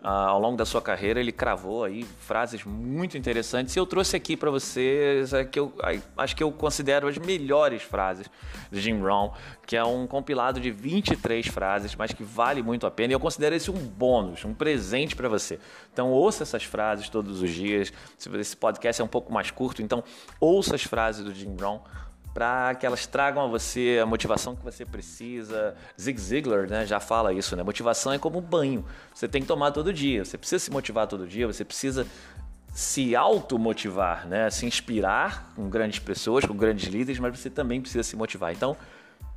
ah, 0.04 0.28
ao 0.28 0.40
longo 0.40 0.56
da 0.56 0.66
sua 0.66 0.80
carreira, 0.80 1.20
ele 1.20 1.32
cravou 1.32 1.84
aí 1.84 2.04
frases 2.20 2.64
muito 2.64 3.18
interessantes 3.18 3.76
e 3.76 3.80
eu 3.80 3.86
trouxe 3.86 4.16
aqui 4.16 4.38
para 4.38 4.52
vocês 4.52 5.34
é, 5.34 5.44
que 5.44 5.60
eu 5.60 5.74
acho 6.16 6.36
que 6.36 6.44
eu 6.44 6.52
considero 6.52 7.08
as 7.08 7.18
melhores 7.18 7.82
frases 7.82 8.30
de 8.72 8.80
Jim 8.80 9.00
Rohn, 9.02 9.32
que 9.66 9.76
é 9.76 9.84
um 9.84 10.06
compilado 10.06 10.60
de 10.60 10.70
23 10.70 11.48
frases, 11.48 11.96
mas 11.96 12.14
que 12.14 12.24
vale 12.24 12.62
muito 12.62 12.86
a 12.86 12.92
pena 12.92 13.14
e 13.14 13.16
eu 13.16 13.20
considero 13.20 13.56
esse 13.56 13.72
um 13.72 13.74
bônus, 13.74 14.46
um 14.46 14.54
presente 14.54 15.16
para 15.16 15.28
você. 15.28 15.60
Então 15.92 16.12
ouça 16.12 16.44
essas 16.44 16.64
frases 16.64 17.10
todos 17.10 17.42
os 17.42 17.50
dias. 17.50 17.92
Se 18.20 18.30
esse 18.38 18.56
podcast 18.56 19.02
é 19.02 19.06
um 19.06 19.10
pouco 19.10 19.34
mais 19.34 19.50
curto, 19.50 19.82
então 19.82 20.04
ouça 20.40 20.76
as 20.76 20.84
frases 20.84 21.26
do 21.26 21.34
Jim 21.34 21.56
Rohn 21.60 21.80
para 22.38 22.76
que 22.76 22.86
elas 22.86 23.08
tragam 23.08 23.44
a 23.44 23.48
você 23.48 23.98
a 24.00 24.06
motivação 24.06 24.56
que 24.56 24.64
você 24.64 24.86
precisa. 24.86 25.74
Zig 26.00 26.22
Ziglar 26.22 26.70
né, 26.70 26.86
já 26.86 27.00
fala 27.00 27.34
isso, 27.34 27.56
né? 27.56 27.64
Motivação 27.64 28.14
é 28.14 28.20
como 28.20 28.38
um 28.38 28.42
banho. 28.42 28.86
Você 29.12 29.28
tem 29.28 29.42
que 29.42 29.48
tomar 29.48 29.72
todo 29.72 29.92
dia. 29.92 30.24
Você 30.24 30.38
precisa 30.38 30.64
se 30.64 30.70
motivar 30.70 31.08
todo 31.08 31.28
dia, 31.28 31.48
você 31.48 31.66
precisa 31.66 32.06
se 32.72 33.16
automotivar, 33.16 34.28
né? 34.28 34.52
Se 34.52 34.68
inspirar 34.68 35.52
com 35.56 35.68
grandes 35.68 35.98
pessoas, 35.98 36.46
com 36.46 36.56
grandes 36.56 36.88
líderes, 36.88 37.18
mas 37.18 37.40
você 37.40 37.50
também 37.50 37.82
precisa 37.82 38.04
se 38.04 38.16
motivar. 38.16 38.54
Então, 38.54 38.78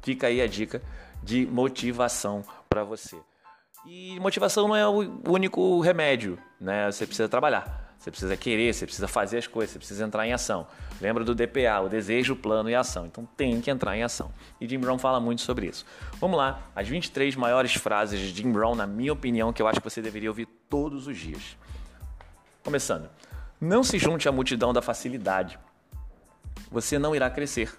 fica 0.02 0.26
aí 0.26 0.42
a 0.42 0.46
dica 0.46 0.82
de 1.22 1.46
motivação 1.46 2.44
para 2.68 2.84
você. 2.84 3.16
E 3.86 4.20
motivação 4.20 4.68
não 4.68 4.76
é 4.76 4.86
o 4.86 5.22
único 5.26 5.80
remédio, 5.80 6.38
né? 6.60 6.92
Você 6.92 7.06
precisa 7.06 7.30
trabalhar. 7.30 7.89
Você 8.00 8.10
precisa 8.10 8.34
querer, 8.34 8.72
você 8.72 8.86
precisa 8.86 9.06
fazer 9.06 9.36
as 9.36 9.46
coisas, 9.46 9.72
você 9.72 9.78
precisa 9.78 10.02
entrar 10.06 10.26
em 10.26 10.32
ação. 10.32 10.66
Lembra 11.02 11.22
do 11.22 11.34
DPA, 11.34 11.82
o 11.84 11.88
desejo, 11.88 12.34
plano 12.34 12.70
e 12.70 12.74
ação. 12.74 13.04
Então 13.04 13.28
tem 13.36 13.60
que 13.60 13.70
entrar 13.70 13.94
em 13.94 14.02
ação. 14.02 14.32
E 14.58 14.66
Jim 14.66 14.78
Brown 14.78 14.98
fala 14.98 15.20
muito 15.20 15.42
sobre 15.42 15.66
isso. 15.66 15.84
Vamos 16.18 16.38
lá, 16.38 16.62
as 16.74 16.88
23 16.88 17.36
maiores 17.36 17.74
frases 17.74 18.18
de 18.18 18.28
Jim 18.30 18.50
Brown, 18.50 18.74
na 18.74 18.86
minha 18.86 19.12
opinião, 19.12 19.52
que 19.52 19.60
eu 19.60 19.68
acho 19.68 19.80
que 19.82 19.90
você 19.90 20.00
deveria 20.00 20.30
ouvir 20.30 20.46
todos 20.46 21.06
os 21.06 21.18
dias. 21.18 21.58
Começando. 22.64 23.10
Não 23.60 23.84
se 23.84 23.98
junte 23.98 24.26
à 24.26 24.32
multidão 24.32 24.72
da 24.72 24.80
facilidade. 24.80 25.58
Você 26.70 26.98
não 26.98 27.14
irá 27.14 27.28
crescer. 27.28 27.70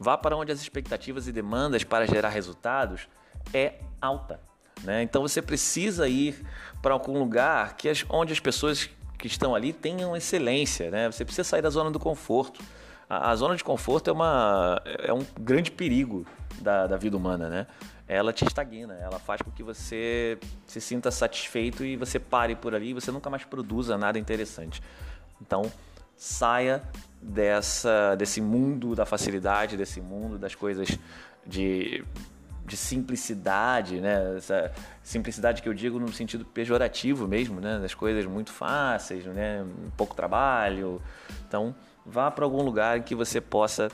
Vá 0.00 0.16
para 0.16 0.34
onde 0.34 0.50
as 0.50 0.62
expectativas 0.62 1.28
e 1.28 1.32
demandas 1.32 1.84
para 1.84 2.06
gerar 2.06 2.30
resultados 2.30 3.06
é 3.52 3.74
alta. 4.00 4.40
Né? 4.82 5.02
Então 5.02 5.20
você 5.20 5.42
precisa 5.42 6.08
ir 6.08 6.42
para 6.80 6.94
algum 6.94 7.18
lugar 7.18 7.76
que 7.76 7.86
as, 7.86 8.06
onde 8.08 8.32
as 8.32 8.40
pessoas 8.40 8.88
que 9.18 9.26
estão 9.26 9.54
ali 9.54 9.72
tenham 9.72 10.16
excelência, 10.16 10.90
né? 10.90 11.10
Você 11.10 11.24
precisa 11.24 11.46
sair 11.46 11.60
da 11.60 11.70
zona 11.70 11.90
do 11.90 11.98
conforto. 11.98 12.62
A, 13.10 13.30
a 13.30 13.36
zona 13.36 13.56
de 13.56 13.64
conforto 13.64 14.08
é, 14.08 14.12
uma, 14.12 14.80
é 14.84 15.12
um 15.12 15.26
grande 15.38 15.70
perigo 15.70 16.24
da, 16.60 16.86
da 16.86 16.96
vida 16.96 17.16
humana, 17.16 17.48
né? 17.48 17.66
Ela 18.06 18.32
te 18.32 18.44
estagna, 18.44 18.94
ela 18.94 19.18
faz 19.18 19.42
com 19.42 19.50
que 19.50 19.62
você 19.62 20.38
se 20.66 20.80
sinta 20.80 21.10
satisfeito 21.10 21.84
e 21.84 21.96
você 21.96 22.18
pare 22.18 22.54
por 22.54 22.74
ali 22.74 22.90
e 22.90 22.94
você 22.94 23.10
nunca 23.10 23.28
mais 23.28 23.44
produza 23.44 23.98
nada 23.98 24.18
interessante. 24.18 24.80
Então, 25.42 25.70
saia 26.16 26.82
dessa, 27.20 28.14
desse 28.14 28.40
mundo 28.40 28.94
da 28.94 29.04
facilidade, 29.04 29.76
desse 29.76 30.00
mundo 30.00 30.38
das 30.38 30.54
coisas 30.54 30.88
de 31.46 32.04
de 32.68 32.76
simplicidade, 32.76 34.00
né? 34.00 34.36
Essa 34.36 34.72
simplicidade 35.02 35.62
que 35.62 35.68
eu 35.68 35.74
digo 35.74 35.98
no 35.98 36.12
sentido 36.12 36.44
pejorativo 36.44 37.26
mesmo, 37.26 37.60
né? 37.60 37.78
Das 37.80 37.94
coisas 37.94 38.24
muito 38.26 38.52
fáceis, 38.52 39.24
né? 39.24 39.64
Pouco 39.96 40.14
trabalho. 40.14 41.02
Então, 41.48 41.74
vá 42.04 42.30
para 42.30 42.44
algum 42.44 42.62
lugar 42.62 43.02
que 43.02 43.14
você 43.14 43.40
possa 43.40 43.90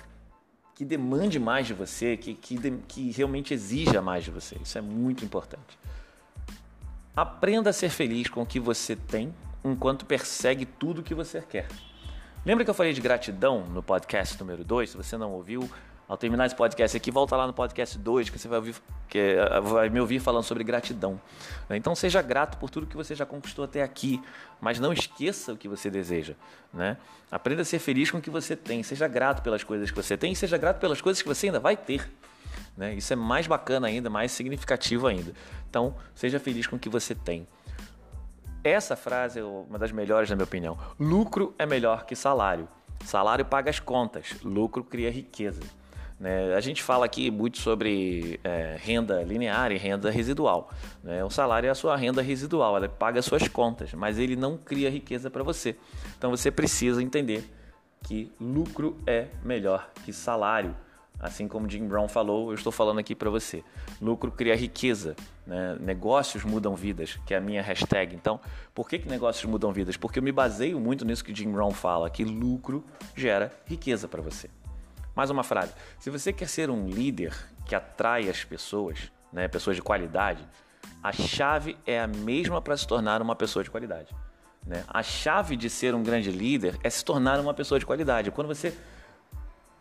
que 0.74 0.84
demande 0.84 1.38
mais 1.38 1.68
de 1.68 1.72
você, 1.72 2.16
que, 2.16 2.34
que, 2.34 2.58
que 2.88 3.10
realmente 3.12 3.54
exija 3.54 4.02
mais 4.02 4.24
de 4.24 4.32
você. 4.32 4.56
Isso 4.60 4.76
é 4.76 4.80
muito 4.80 5.24
importante. 5.24 5.78
Aprenda 7.16 7.70
a 7.70 7.72
ser 7.72 7.90
feliz 7.90 8.28
com 8.28 8.42
o 8.42 8.46
que 8.46 8.58
você 8.58 8.96
tem 8.96 9.32
enquanto 9.64 10.04
persegue 10.04 10.66
tudo 10.66 11.00
o 11.00 11.02
que 11.02 11.14
você 11.14 11.40
quer. 11.40 11.68
Lembra 12.44 12.64
que 12.64 12.70
eu 12.70 12.74
falei 12.74 12.92
de 12.92 13.00
gratidão 13.00 13.64
no 13.66 13.82
podcast 13.82 14.38
número 14.38 14.64
2? 14.64 14.90
Se 14.90 14.96
você 14.96 15.16
não 15.16 15.32
ouviu, 15.32 15.70
ao 16.14 16.18
terminar 16.18 16.46
esse 16.46 16.54
podcast 16.54 16.96
aqui, 16.96 17.10
volta 17.10 17.36
lá 17.36 17.44
no 17.44 17.52
podcast 17.52 17.98
2 17.98 18.30
que 18.30 18.38
você 18.38 18.46
vai, 18.46 18.58
ouvir, 18.58 18.76
que 19.08 19.18
eh, 19.18 19.60
vai 19.60 19.88
me 19.88 20.00
ouvir 20.00 20.20
falando 20.20 20.44
sobre 20.44 20.62
gratidão. 20.62 21.20
Então 21.70 21.92
seja 21.94 22.22
grato 22.22 22.56
por 22.56 22.70
tudo 22.70 22.86
que 22.86 22.96
você 22.96 23.16
já 23.16 23.26
conquistou 23.26 23.64
até 23.64 23.82
aqui, 23.82 24.22
mas 24.60 24.78
não 24.78 24.92
esqueça 24.92 25.52
o 25.52 25.56
que 25.56 25.66
você 25.66 25.90
deseja. 25.90 26.34
Né? 26.72 26.96
Aprenda 27.32 27.62
a 27.62 27.64
ser 27.64 27.80
feliz 27.80 28.12
com 28.12 28.18
o 28.18 28.20
que 28.22 28.30
você 28.30 28.54
tem, 28.54 28.82
seja 28.84 29.08
grato 29.08 29.42
pelas 29.42 29.64
coisas 29.64 29.90
que 29.90 29.96
você 29.96 30.16
tem 30.16 30.32
e 30.32 30.36
seja 30.36 30.56
grato 30.56 30.78
pelas 30.78 31.00
coisas 31.00 31.20
que 31.20 31.28
você 31.28 31.46
ainda 31.46 31.58
vai 31.58 31.76
ter. 31.76 32.08
Né? 32.76 32.94
Isso 32.94 33.12
é 33.12 33.16
mais 33.16 33.48
bacana 33.48 33.88
ainda, 33.88 34.08
mais 34.08 34.30
significativo 34.30 35.08
ainda. 35.08 35.34
Então 35.68 35.96
seja 36.14 36.38
feliz 36.38 36.68
com 36.68 36.76
o 36.76 36.78
que 36.78 36.88
você 36.88 37.12
tem. 37.14 37.44
Essa 38.62 38.94
frase 38.94 39.40
é 39.40 39.44
uma 39.44 39.78
das 39.80 39.90
melhores, 39.90 40.30
na 40.30 40.36
minha 40.36 40.44
opinião. 40.44 40.78
Lucro 40.98 41.54
é 41.58 41.66
melhor 41.66 42.06
que 42.06 42.14
salário. 42.14 42.68
Salário 43.04 43.44
paga 43.44 43.68
as 43.68 43.80
contas, 43.80 44.36
lucro 44.42 44.82
cria 44.84 45.10
riqueza. 45.10 45.60
Né? 46.18 46.54
A 46.54 46.60
gente 46.60 46.82
fala 46.82 47.04
aqui 47.04 47.30
muito 47.30 47.58
sobre 47.58 48.38
é, 48.44 48.76
renda 48.78 49.22
linear 49.22 49.72
e 49.72 49.76
renda 49.76 50.10
residual. 50.10 50.70
Né? 51.02 51.24
O 51.24 51.30
salário 51.30 51.66
é 51.66 51.70
a 51.70 51.74
sua 51.74 51.96
renda 51.96 52.22
residual, 52.22 52.76
ela 52.76 52.88
paga 52.88 53.18
as 53.18 53.24
suas 53.24 53.48
contas, 53.48 53.92
mas 53.94 54.18
ele 54.18 54.36
não 54.36 54.56
cria 54.56 54.90
riqueza 54.90 55.30
para 55.30 55.42
você. 55.42 55.76
Então 56.16 56.30
você 56.30 56.50
precisa 56.50 57.02
entender 57.02 57.44
que 58.04 58.30
lucro 58.40 58.96
é 59.06 59.28
melhor 59.42 59.90
que 60.04 60.12
salário. 60.12 60.76
Assim 61.18 61.46
como 61.48 61.68
Jim 61.70 61.86
Brown 61.86 62.08
falou, 62.08 62.50
eu 62.50 62.54
estou 62.54 62.72
falando 62.72 62.98
aqui 62.98 63.14
para 63.14 63.30
você. 63.30 63.62
Lucro 64.02 64.30
cria 64.32 64.54
riqueza, 64.54 65.14
né? 65.46 65.76
negócios 65.80 66.44
mudam 66.44 66.74
vidas, 66.74 67.18
que 67.24 67.32
é 67.32 67.38
a 67.38 67.40
minha 67.40 67.62
hashtag. 67.62 68.14
Então, 68.14 68.40
por 68.74 68.88
que, 68.88 68.98
que 68.98 69.08
negócios 69.08 69.44
mudam 69.50 69.72
vidas? 69.72 69.96
Porque 69.96 70.18
eu 70.18 70.22
me 70.22 70.32
baseio 70.32 70.78
muito 70.78 71.04
nisso 71.04 71.24
que 71.24 71.34
Jim 71.34 71.50
Brown 71.50 71.70
fala, 71.70 72.10
que 72.10 72.24
lucro 72.24 72.84
gera 73.16 73.50
riqueza 73.64 74.08
para 74.08 74.20
você. 74.20 74.50
Mais 75.14 75.30
uma 75.30 75.44
frase. 75.44 75.72
Se 75.98 76.10
você 76.10 76.32
quer 76.32 76.48
ser 76.48 76.70
um 76.70 76.88
líder 76.88 77.32
que 77.64 77.74
atrai 77.74 78.28
as 78.28 78.42
pessoas, 78.42 79.12
né, 79.32 79.46
pessoas 79.46 79.76
de 79.76 79.82
qualidade, 79.82 80.44
a 81.02 81.12
chave 81.12 81.76
é 81.86 82.00
a 82.00 82.06
mesma 82.06 82.60
para 82.60 82.76
se 82.76 82.86
tornar 82.86 83.22
uma 83.22 83.36
pessoa 83.36 83.62
de 83.62 83.70
qualidade. 83.70 84.14
Né? 84.66 84.82
A 84.88 85.02
chave 85.02 85.56
de 85.56 85.70
ser 85.70 85.94
um 85.94 86.02
grande 86.02 86.30
líder 86.30 86.76
é 86.82 86.90
se 86.90 87.04
tornar 87.04 87.38
uma 87.38 87.54
pessoa 87.54 87.78
de 87.78 87.86
qualidade. 87.86 88.30
Quando 88.32 88.48
você 88.48 88.76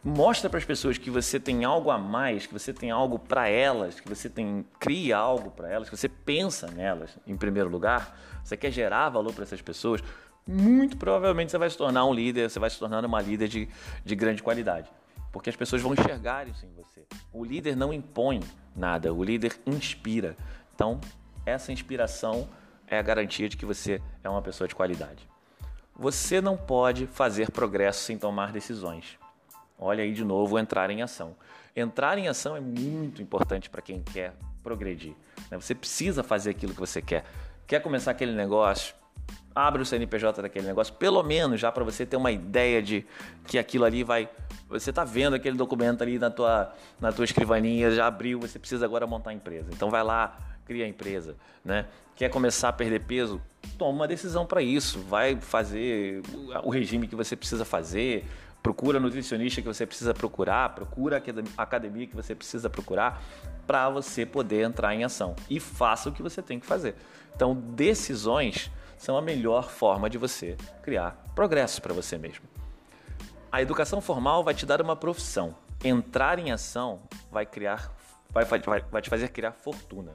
mostra 0.03 0.49
para 0.49 0.59
as 0.59 0.65
pessoas 0.65 0.97
que 0.99 1.09
você 1.09 1.39
tem 1.39 1.63
algo 1.63 1.89
a 1.89 1.97
mais, 1.97 2.45
que 2.45 2.53
você 2.53 2.71
tem 2.71 2.91
algo 2.91 3.17
para 3.17 3.47
elas, 3.47 3.99
que 3.99 4.07
você 4.07 4.29
tem 4.29 4.63
cria 4.79 5.17
algo 5.17 5.49
para 5.49 5.67
elas, 5.67 5.89
que 5.89 5.97
você 5.97 6.09
pensa 6.09 6.67
nelas 6.67 7.17
em 7.25 7.37
primeiro 7.37 7.69
lugar, 7.69 8.19
você 8.43 8.55
quer 8.55 8.69
gerar 8.69 9.09
valor 9.09 9.33
para 9.33 9.43
essas 9.43 9.61
pessoas, 9.61 10.03
muito 10.45 10.97
provavelmente 10.97 11.51
você 11.51 11.57
vai 11.57 11.69
se 11.69 11.77
tornar 11.77 12.05
um 12.05 12.13
líder, 12.13 12.49
você 12.49 12.59
vai 12.59 12.69
se 12.69 12.77
tornar 12.77 13.03
uma 13.05 13.21
líder 13.21 13.47
de, 13.47 13.69
de 14.03 14.15
grande 14.15 14.43
qualidade 14.43 14.91
porque 15.33 15.49
as 15.49 15.55
pessoas 15.55 15.81
vão 15.81 15.93
enxergar 15.93 16.47
isso 16.47 16.63
em 16.63 16.71
você. 16.73 17.05
O 17.33 17.43
líder 17.43 17.75
não 17.75 17.91
impõe 17.91 18.39
nada, 18.75 19.11
o 19.11 19.23
líder 19.23 19.59
inspira. 19.65 20.37
Então, 20.75 21.01
essa 21.43 21.71
inspiração 21.71 22.47
é 22.87 22.99
a 22.99 23.01
garantia 23.01 23.49
de 23.49 23.57
que 23.57 23.65
você 23.65 23.99
é 24.23 24.29
uma 24.29 24.43
pessoa 24.43 24.67
de 24.67 24.75
qualidade. 24.75 25.27
Você 25.95 26.39
não 26.39 26.55
pode 26.55 27.07
fazer 27.07 27.49
progresso 27.49 28.03
sem 28.03 28.15
tomar 28.15 28.51
decisões. 28.51 29.17
Olha 29.77 30.03
aí 30.03 30.13
de 30.13 30.23
novo, 30.23 30.59
entrar 30.59 30.91
em 30.91 31.01
ação. 31.01 31.35
Entrar 31.75 32.19
em 32.19 32.27
ação 32.27 32.55
é 32.55 32.61
muito 32.61 33.19
importante 33.19 33.71
para 33.71 33.81
quem 33.81 34.03
quer 34.03 34.35
progredir. 34.61 35.15
Né? 35.49 35.59
Você 35.59 35.73
precisa 35.73 36.21
fazer 36.21 36.51
aquilo 36.51 36.73
que 36.73 36.79
você 36.79 37.01
quer. 37.01 37.25
Quer 37.65 37.81
começar 37.81 38.11
aquele 38.11 38.33
negócio? 38.33 38.93
Abre 39.55 39.81
o 39.81 39.85
CNPJ 39.85 40.43
daquele 40.43 40.65
negócio, 40.65 40.93
pelo 40.93 41.21
menos 41.23 41.59
já 41.59 41.71
para 41.71 41.83
você 41.83 42.05
ter 42.05 42.17
uma 42.17 42.31
ideia 42.31 42.81
de 42.81 43.05
que 43.47 43.57
aquilo 43.57 43.85
ali 43.85 44.03
vai 44.03 44.29
você 44.79 44.89
está 44.89 45.03
vendo 45.03 45.35
aquele 45.35 45.57
documento 45.57 46.01
ali 46.01 46.17
na 46.17 46.29
tua, 46.29 46.73
na 46.99 47.11
tua 47.11 47.25
escrivaninha, 47.25 47.91
já 47.91 48.07
abriu, 48.07 48.39
você 48.39 48.57
precisa 48.57 48.85
agora 48.85 49.05
montar 49.07 49.31
a 49.31 49.33
empresa. 49.33 49.69
Então 49.71 49.89
vai 49.89 50.03
lá, 50.03 50.37
cria 50.65 50.85
a 50.85 50.87
empresa. 50.87 51.35
Né? 51.63 51.85
Quer 52.15 52.29
começar 52.29 52.69
a 52.69 52.73
perder 52.73 53.01
peso? 53.01 53.41
toma 53.77 53.91
uma 53.91 54.07
decisão 54.07 54.45
para 54.45 54.61
isso. 54.61 54.99
Vai 54.99 55.35
fazer 55.35 56.21
o 56.63 56.69
regime 56.69 57.07
que 57.07 57.15
você 57.15 57.35
precisa 57.35 57.65
fazer, 57.65 58.25
procura 58.61 58.99
nutricionista 58.99 59.61
que 59.61 59.67
você 59.67 59.85
precisa 59.85 60.13
procurar, 60.13 60.73
procura 60.73 61.21
a 61.57 61.61
academia 61.61 62.07
que 62.07 62.15
você 62.15 62.33
precisa 62.33 62.69
procurar 62.69 63.21
para 63.67 63.89
você 63.89 64.25
poder 64.25 64.63
entrar 64.63 64.93
em 64.95 65.03
ação 65.03 65.35
e 65.49 65.59
faça 65.59 66.09
o 66.09 66.11
que 66.11 66.21
você 66.21 66.41
tem 66.41 66.59
que 66.59 66.65
fazer. 66.65 66.95
Então, 67.35 67.55
decisões 67.55 68.71
são 68.97 69.17
a 69.17 69.21
melhor 69.21 69.69
forma 69.69 70.09
de 70.09 70.17
você 70.17 70.55
criar 70.81 71.11
progresso 71.35 71.81
para 71.81 71.93
você 71.93 72.17
mesmo. 72.17 72.62
A 73.53 73.61
educação 73.61 74.01
formal 74.01 74.43
vai 74.43 74.55
te 74.55 74.65
dar 74.65 74.81
uma 74.81 74.95
profissão. 74.95 75.55
Entrar 75.83 76.39
em 76.39 76.51
ação 76.51 77.01
vai 77.31 77.45
criar, 77.45 77.91
vai, 78.31 78.43
vai, 78.45 78.59
vai 78.59 78.99
te 78.99 79.11
fazer 79.11 79.27
criar 79.27 79.51
fortuna. 79.51 80.13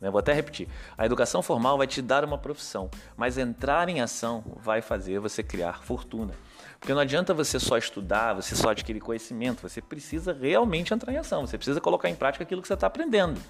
Né? 0.00 0.10
Vou 0.10 0.18
até 0.18 0.32
repetir. 0.32 0.66
A 0.98 1.06
educação 1.06 1.42
formal 1.42 1.78
vai 1.78 1.86
te 1.86 2.02
dar 2.02 2.24
uma 2.24 2.36
profissão, 2.36 2.90
mas 3.16 3.38
entrar 3.38 3.88
em 3.88 4.00
ação 4.00 4.42
vai 4.56 4.82
fazer 4.82 5.20
você 5.20 5.44
criar 5.44 5.84
fortuna. 5.84 6.34
Porque 6.80 6.92
não 6.92 7.00
adianta 7.00 7.32
você 7.32 7.60
só 7.60 7.78
estudar, 7.78 8.34
você 8.34 8.56
só 8.56 8.70
adquirir 8.70 8.98
conhecimento, 8.98 9.62
você 9.62 9.80
precisa 9.80 10.32
realmente 10.32 10.92
entrar 10.92 11.12
em 11.12 11.18
ação, 11.18 11.46
você 11.46 11.56
precisa 11.56 11.80
colocar 11.80 12.10
em 12.10 12.16
prática 12.16 12.42
aquilo 12.42 12.60
que 12.60 12.66
você 12.66 12.74
está 12.74 12.88
aprendendo. 12.88 13.40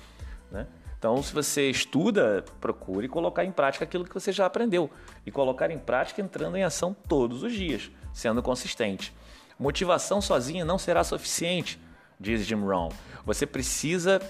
Né? 0.51 0.67
Então, 0.99 1.23
se 1.23 1.33
você 1.33 1.71
estuda, 1.71 2.45
procure 2.61 3.09
colocar 3.09 3.47
em 3.47 3.51
prática 3.51 3.87
aquilo 3.87 4.05
que 4.05 4.13
você 4.13 4.31
já 4.31 4.45
aprendeu. 4.45 4.91
E 5.25 5.31
colocar 5.31 5.71
em 5.71 5.79
prática 5.79 6.21
entrando 6.21 6.59
em 6.59 6.65
ação 6.65 6.95
todos 7.09 7.43
os 7.43 7.55
dias, 7.55 7.91
sendo 8.13 8.43
consistente. 8.43 9.13
Motivação 9.63 10.21
sozinha 10.21 10.65
não 10.65 10.77
será 10.77 11.05
suficiente, 11.05 11.81
diz 12.19 12.45
Jim 12.45 12.57
Rohn. 12.57 12.89
Você 13.25 13.47
precisa 13.47 14.21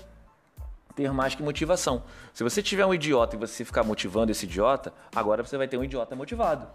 ter 0.95 1.11
mais 1.11 1.35
que 1.35 1.43
motivação. 1.43 2.03
Se 2.35 2.45
você 2.45 2.63
tiver 2.63 2.85
um 2.85 2.93
idiota 2.93 3.35
e 3.35 3.39
você 3.39 3.65
ficar 3.65 3.83
motivando 3.83 4.31
esse 4.31 4.45
idiota, 4.45 4.93
agora 5.17 5.43
você 5.43 5.57
vai 5.57 5.67
ter 5.67 5.79
um 5.79 5.85
idiota 5.85 6.15
motivado. 6.15 6.67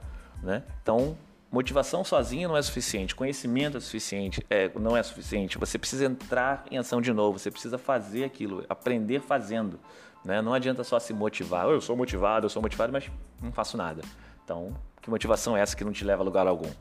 Né? 0.42 0.64
Então, 0.82 1.16
motivação 1.52 2.04
sozinha 2.04 2.48
não 2.48 2.58
é 2.58 2.62
suficiente, 2.64 3.14
conhecimento 3.14 3.78
é 3.78 3.80
suficiente, 3.80 4.44
é, 4.50 4.72
não 4.74 4.98
é 4.98 5.04
suficiente. 5.04 5.60
Você 5.60 5.78
precisa 5.78 6.06
entrar 6.06 6.66
em 6.72 6.80
ação 6.80 7.00
de 7.00 7.14
novo, 7.14 7.38
você 7.38 7.52
precisa 7.52 7.78
fazer 7.78 8.24
aquilo, 8.24 8.66
aprender 8.68 9.22
fazendo. 9.22 9.80
Né? 10.26 10.42
Não 10.42 10.52
adianta 10.52 10.84
só 10.84 10.98
se 10.98 11.14
motivar. 11.14 11.68
Eu 11.68 11.80
sou 11.80 11.96
motivado, 11.96 12.48
eu 12.48 12.50
sou 12.50 12.60
motivado, 12.60 12.92
mas 12.92 13.08
não 13.40 13.52
faço 13.52 13.78
nada. 13.78 14.02
Então, 14.44 14.76
que 15.00 15.12
motivação 15.12 15.56
é 15.56 15.62
essa 15.62 15.76
que 15.78 15.84
não 15.84 15.92
te 15.92 16.04
leva 16.04 16.24
a 16.24 16.26
lugar 16.26 16.48
algum? 16.48 16.72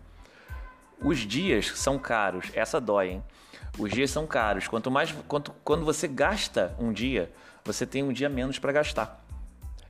Os 1.00 1.19
dias 1.19 1.73
são 1.79 1.99
caros, 1.99 2.50
essa 2.55 2.81
dói, 2.81 3.11
hein? 3.11 3.25
Os 3.79 3.91
dias 3.91 4.11
são 4.11 4.26
caros. 4.26 4.67
Quanto 4.67 4.91
mais, 4.91 5.12
quanto, 5.29 5.53
quando 5.62 5.85
você 5.85 6.09
gasta 6.09 6.75
um 6.79 6.93
dia, 6.93 7.31
você 7.65 7.85
tem 7.85 8.03
um 8.03 8.12
dia 8.12 8.29
menos 8.29 8.59
para 8.59 8.73
gastar. 8.73 9.23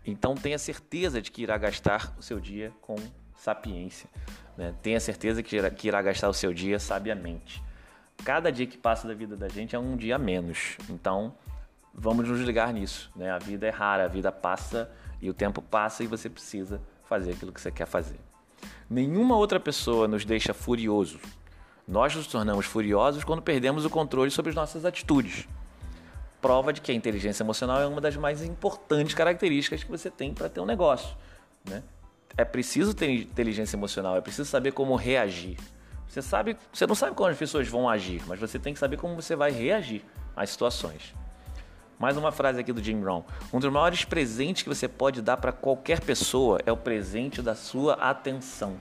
Então 0.04 0.34
tenha 0.34 0.58
certeza 0.58 1.22
de 1.22 1.30
que 1.30 1.42
irá 1.42 1.56
gastar 1.56 2.12
o 2.18 2.22
seu 2.22 2.40
dia 2.40 2.72
com 2.80 2.96
sapiência. 3.36 4.08
Né? 4.56 4.74
Tenha 4.82 4.98
certeza 4.98 5.42
que 5.42 5.56
irá, 5.56 5.70
que 5.70 5.88
irá 5.88 6.02
gastar 6.02 6.28
o 6.28 6.34
seu 6.34 6.52
dia 6.52 6.78
sabiamente. 6.78 7.62
Cada 8.24 8.50
dia 8.50 8.66
que 8.66 8.78
passa 8.78 9.06
da 9.06 9.14
vida 9.14 9.36
da 9.36 9.48
gente 9.48 9.76
é 9.76 9.78
um 9.78 9.96
dia 9.96 10.18
menos. 10.18 10.76
Então, 10.88 11.34
vamos 11.94 12.28
nos 12.28 12.40
ligar 12.40 12.72
nisso. 12.72 13.10
Né? 13.14 13.30
A 13.30 13.38
vida 13.38 13.66
é 13.66 13.70
rara, 13.70 14.04
a 14.04 14.08
vida 14.08 14.32
passa 14.32 14.90
e 15.20 15.30
o 15.30 15.34
tempo 15.34 15.62
passa 15.62 16.02
e 16.02 16.06
você 16.06 16.28
precisa 16.28 16.80
fazer 17.04 17.32
aquilo 17.32 17.52
que 17.52 17.60
você 17.60 17.70
quer 17.70 17.86
fazer. 17.86 18.18
Nenhuma 18.88 19.36
outra 19.36 19.58
pessoa 19.58 20.06
nos 20.06 20.24
deixa 20.24 20.54
furioso. 20.54 21.18
Nós 21.86 22.14
nos 22.14 22.26
tornamos 22.26 22.66
furiosos 22.66 23.24
quando 23.24 23.42
perdemos 23.42 23.84
o 23.84 23.90
controle 23.90 24.30
sobre 24.30 24.50
as 24.50 24.56
nossas 24.56 24.84
atitudes. 24.84 25.48
Prova 26.40 26.72
de 26.72 26.80
que 26.80 26.92
a 26.92 26.94
inteligência 26.94 27.42
emocional 27.42 27.80
é 27.80 27.86
uma 27.86 28.00
das 28.00 28.16
mais 28.16 28.42
importantes 28.42 29.14
características 29.14 29.82
que 29.82 29.90
você 29.90 30.10
tem 30.10 30.32
para 30.32 30.48
ter 30.48 30.60
um 30.60 30.66
negócio. 30.66 31.16
Né? 31.64 31.82
é 32.36 32.44
preciso 32.44 32.92
ter 32.94 33.10
inteligência 33.10 33.76
emocional, 33.76 34.16
é 34.16 34.20
preciso 34.20 34.48
saber 34.48 34.72
como 34.72 34.94
reagir. 34.94 35.56
Você 36.06 36.20
sabe, 36.20 36.56
você 36.72 36.86
não 36.86 36.94
sabe 36.94 37.16
como 37.16 37.28
as 37.28 37.36
pessoas 37.36 37.66
vão 37.66 37.88
agir, 37.88 38.22
mas 38.26 38.38
você 38.38 38.58
tem 38.58 38.72
que 38.72 38.78
saber 38.78 38.96
como 38.96 39.14
você 39.14 39.34
vai 39.34 39.50
reagir 39.50 40.04
às 40.36 40.50
situações. 40.50 41.14
Mais 41.98 42.14
uma 42.14 42.30
frase 42.30 42.60
aqui 42.60 42.74
do 42.74 42.84
Jim 42.84 43.00
Brown. 43.00 43.24
Um 43.50 43.58
dos 43.58 43.72
maiores 43.72 44.04
presentes 44.04 44.62
que 44.62 44.68
você 44.68 44.86
pode 44.86 45.22
dar 45.22 45.38
para 45.38 45.50
qualquer 45.50 45.98
pessoa 46.00 46.60
é 46.66 46.70
o 46.70 46.76
presente 46.76 47.40
da 47.40 47.54
sua 47.54 47.94
atenção. 47.94 48.76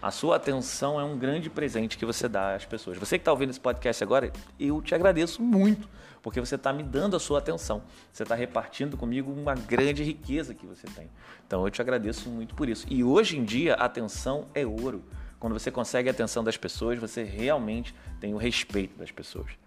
A 0.00 0.12
sua 0.12 0.36
atenção 0.36 1.00
é 1.00 1.02
um 1.02 1.18
grande 1.18 1.50
presente 1.50 1.98
que 1.98 2.06
você 2.06 2.28
dá 2.28 2.54
às 2.54 2.64
pessoas. 2.64 2.98
Você 2.98 3.18
que 3.18 3.22
está 3.22 3.32
ouvindo 3.32 3.50
esse 3.50 3.58
podcast 3.58 4.04
agora, 4.04 4.32
eu 4.60 4.80
te 4.80 4.94
agradeço 4.94 5.42
muito, 5.42 5.88
porque 6.22 6.38
você 6.38 6.54
está 6.54 6.72
me 6.72 6.84
dando 6.84 7.16
a 7.16 7.18
sua 7.18 7.40
atenção. 7.40 7.82
Você 8.12 8.22
está 8.22 8.36
repartindo 8.36 8.96
comigo 8.96 9.32
uma 9.32 9.56
grande 9.56 10.04
riqueza 10.04 10.54
que 10.54 10.64
você 10.64 10.86
tem. 10.86 11.10
Então 11.44 11.64
eu 11.64 11.70
te 11.70 11.82
agradeço 11.82 12.28
muito 12.30 12.54
por 12.54 12.68
isso. 12.68 12.86
E 12.88 13.02
hoje 13.02 13.36
em 13.36 13.44
dia, 13.44 13.74
atenção 13.74 14.46
é 14.54 14.64
ouro. 14.64 15.02
Quando 15.40 15.54
você 15.54 15.72
consegue 15.72 16.08
a 16.08 16.12
atenção 16.12 16.44
das 16.44 16.56
pessoas, 16.56 16.96
você 16.96 17.24
realmente 17.24 17.92
tem 18.20 18.32
o 18.34 18.36
respeito 18.36 18.96
das 18.96 19.10
pessoas. 19.10 19.65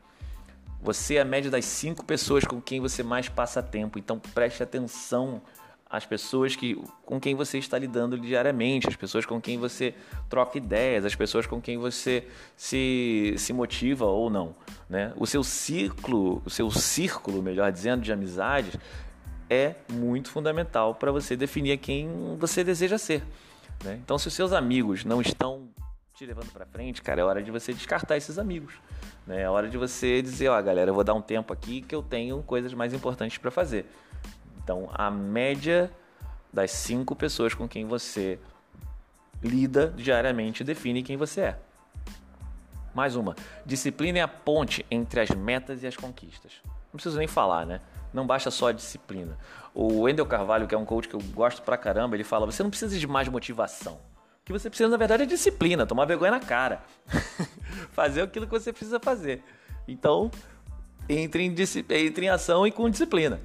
Você 0.81 1.15
é 1.15 1.21
a 1.21 1.25
média 1.25 1.51
das 1.51 1.65
cinco 1.65 2.05
pessoas 2.05 2.45
com 2.45 2.61
quem 2.61 2.79
você 2.79 3.03
mais 3.03 3.27
passa 3.27 3.61
tempo, 3.61 3.99
então 3.99 4.17
preste 4.17 4.63
atenção 4.63 5.41
as 5.89 6.05
pessoas 6.05 6.55
que, 6.55 6.79
com 7.03 7.19
quem 7.19 7.33
você 7.33 7.57
está 7.57 7.77
lidando 7.77 8.17
diariamente, 8.19 8.87
as 8.87 8.95
pessoas 8.95 9.25
com 9.25 9.41
quem 9.41 9.57
você 9.57 9.95
troca 10.29 10.57
ideias, 10.57 11.03
as 11.03 11.15
pessoas 11.15 11.47
com 11.47 11.59
quem 11.59 11.79
você 11.79 12.27
se, 12.55 13.33
se 13.37 13.51
motiva 13.51 14.05
ou 14.05 14.29
não. 14.29 14.55
Né? 14.87 15.11
O 15.17 15.25
seu 15.25 15.43
ciclo, 15.43 16.43
o 16.45 16.49
seu 16.49 16.69
círculo, 16.69 17.41
melhor 17.41 17.71
dizendo, 17.71 18.03
de 18.03 18.13
amizades 18.13 18.77
é 19.49 19.73
muito 19.91 20.29
fundamental 20.29 20.93
para 20.93 21.11
você 21.11 21.35
definir 21.35 21.77
quem 21.79 22.37
você 22.37 22.63
deseja 22.63 22.99
ser. 22.99 23.23
Né? 23.83 23.99
Então, 24.03 24.17
se 24.19 24.27
os 24.27 24.33
seus 24.35 24.53
amigos 24.53 25.03
não 25.03 25.21
estão 25.21 25.69
te 26.13 26.23
levando 26.23 26.51
para 26.51 26.67
frente, 26.67 27.01
cara, 27.01 27.21
é 27.21 27.23
hora 27.23 27.41
de 27.41 27.49
você 27.49 27.73
descartar 27.73 28.15
esses 28.15 28.37
amigos. 28.37 28.75
Né? 29.29 29.43
É 29.43 29.49
hora 29.49 29.69
de 29.69 29.77
você 29.77 30.23
dizer, 30.23 30.49
ó, 30.49 30.59
galera, 30.59 30.89
eu 30.89 30.95
vou 30.95 31.03
dar 31.03 31.13
um 31.13 31.21
tempo 31.21 31.53
aqui 31.53 31.81
que 31.81 31.93
eu 31.93 32.01
tenho 32.01 32.41
coisas 32.41 32.73
mais 32.73 32.95
importantes 32.95 33.37
para 33.37 33.51
fazer. 33.51 33.85
Então, 34.63 34.89
a 34.91 35.11
média 35.11 35.91
das 36.51 36.71
cinco 36.71 37.15
pessoas 37.15 37.53
com 37.53 37.67
quem 37.67 37.85
você 37.85 38.39
lida 39.43 39.93
diariamente 39.95 40.63
define 40.63 41.03
quem 41.03 41.15
você 41.15 41.41
é. 41.41 41.59
Mais 42.91 43.15
uma. 43.15 43.35
Disciplina 43.63 44.17
é 44.17 44.21
a 44.23 44.27
ponte 44.27 44.83
entre 44.89 45.19
as 45.19 45.29
metas 45.29 45.83
e 45.83 45.87
as 45.87 45.95
conquistas. 45.95 46.53
Não 46.65 46.93
preciso 46.93 47.19
nem 47.19 47.27
falar, 47.27 47.67
né? 47.67 47.81
Não 48.11 48.25
basta 48.25 48.49
só 48.49 48.69
a 48.69 48.71
disciplina. 48.71 49.37
O 49.75 50.01
Wendel 50.01 50.25
Carvalho, 50.25 50.67
que 50.67 50.73
é 50.73 50.77
um 50.77 50.85
coach 50.85 51.07
que 51.07 51.13
eu 51.13 51.21
gosto 51.35 51.61
pra 51.61 51.77
caramba, 51.77 52.15
ele 52.15 52.23
fala: 52.23 52.47
você 52.47 52.63
não 52.63 52.71
precisa 52.71 52.97
de 52.97 53.05
mais 53.05 53.27
motivação. 53.27 53.93
O 54.41 54.45
que 54.45 54.51
você 54.51 54.71
precisa, 54.71 54.89
na 54.89 54.97
verdade, 54.97 55.21
é 55.21 55.25
disciplina, 55.27 55.85
tomar 55.85 56.05
vergonha 56.05 56.31
na 56.31 56.39
cara. 56.39 56.81
fazer 57.91 58.21
aquilo 58.21 58.45
que 58.45 58.51
você 58.51 58.71
precisa 58.71 58.99
fazer. 58.99 59.43
Então, 59.87 60.29
entre 61.07 61.43
em, 61.43 61.55
entre 61.89 62.25
em 62.25 62.29
ação 62.29 62.65
e 62.67 62.71
com 62.71 62.89
disciplina. 62.89 63.39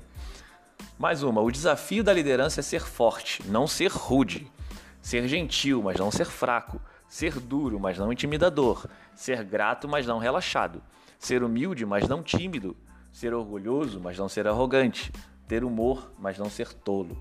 Mais 0.98 1.22
uma, 1.22 1.40
o 1.40 1.50
desafio 1.50 2.04
da 2.04 2.12
liderança 2.12 2.60
é 2.60 2.62
ser 2.62 2.82
forte, 2.82 3.42
não 3.48 3.66
ser 3.66 3.90
rude. 3.90 4.50
Ser 5.02 5.28
gentil, 5.28 5.82
mas 5.82 5.98
não 5.98 6.10
ser 6.10 6.24
fraco. 6.24 6.80
Ser 7.08 7.38
duro, 7.38 7.78
mas 7.78 7.98
não 7.98 8.12
intimidador. 8.12 8.86
Ser 9.14 9.44
grato, 9.44 9.88
mas 9.88 10.06
não 10.06 10.18
relaxado. 10.18 10.82
Ser 11.18 11.42
humilde, 11.42 11.84
mas 11.84 12.08
não 12.08 12.22
tímido. 12.22 12.76
Ser 13.12 13.34
orgulhoso, 13.34 14.00
mas 14.00 14.18
não 14.18 14.28
ser 14.28 14.46
arrogante. 14.48 15.12
Ter 15.46 15.62
humor, 15.62 16.10
mas 16.18 16.38
não 16.38 16.48
ser 16.48 16.72
tolo. 16.72 17.16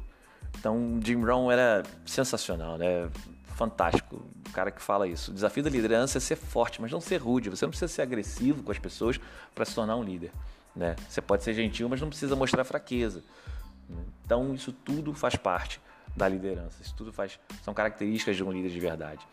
Então, 0.58 0.99
Jim 1.04 1.23
Rohn 1.23 1.52
era 1.52 1.84
sensacional, 2.06 2.78
né? 2.78 3.10
Fantástico. 3.56 4.24
O 4.48 4.52
cara 4.52 4.72
que 4.72 4.82
fala 4.82 5.08
isso. 5.08 5.32
O 5.32 5.34
desafio 5.34 5.63
da 5.63 5.70
liderança 5.70 6.18
é 6.18 6.22
ser 6.22 6.36
forte, 6.36 6.82
mas 6.82 6.92
não 6.92 7.00
ser 7.00 7.18
rude. 7.18 7.50
Você 7.50 7.66
não 7.66 7.70
precisa 7.70 7.92
ser 7.92 8.02
agressivo 8.02 8.63
com 8.63 8.72
as 8.72 8.80
pessoas 8.80 9.20
para 9.54 9.66
se 9.66 9.74
tornar 9.76 9.96
um 9.96 10.04
líder. 10.04 10.32
Né? 10.76 10.96
Você 11.08 11.22
pode 11.22 11.44
ser 11.44 11.54
gentil, 11.54 11.88
mas 11.88 12.02
não 12.02 12.10
precisa 12.10 12.36
mostrar 12.36 12.63
fraqueza. 12.63 13.24
Então 14.26 14.54
isso 14.54 14.72
tudo 14.72 15.13
faz 15.13 15.36
parte 15.36 15.80
da 16.16 16.28
liderança. 16.28 16.82
Isso 16.82 16.94
tudo 16.96 17.12
faz 17.12 17.39
são 17.63 17.74
características 17.74 18.36
de 18.36 18.44
um 18.44 18.52
líder 18.52 18.70
de 18.70 18.80
verdade. 18.80 19.26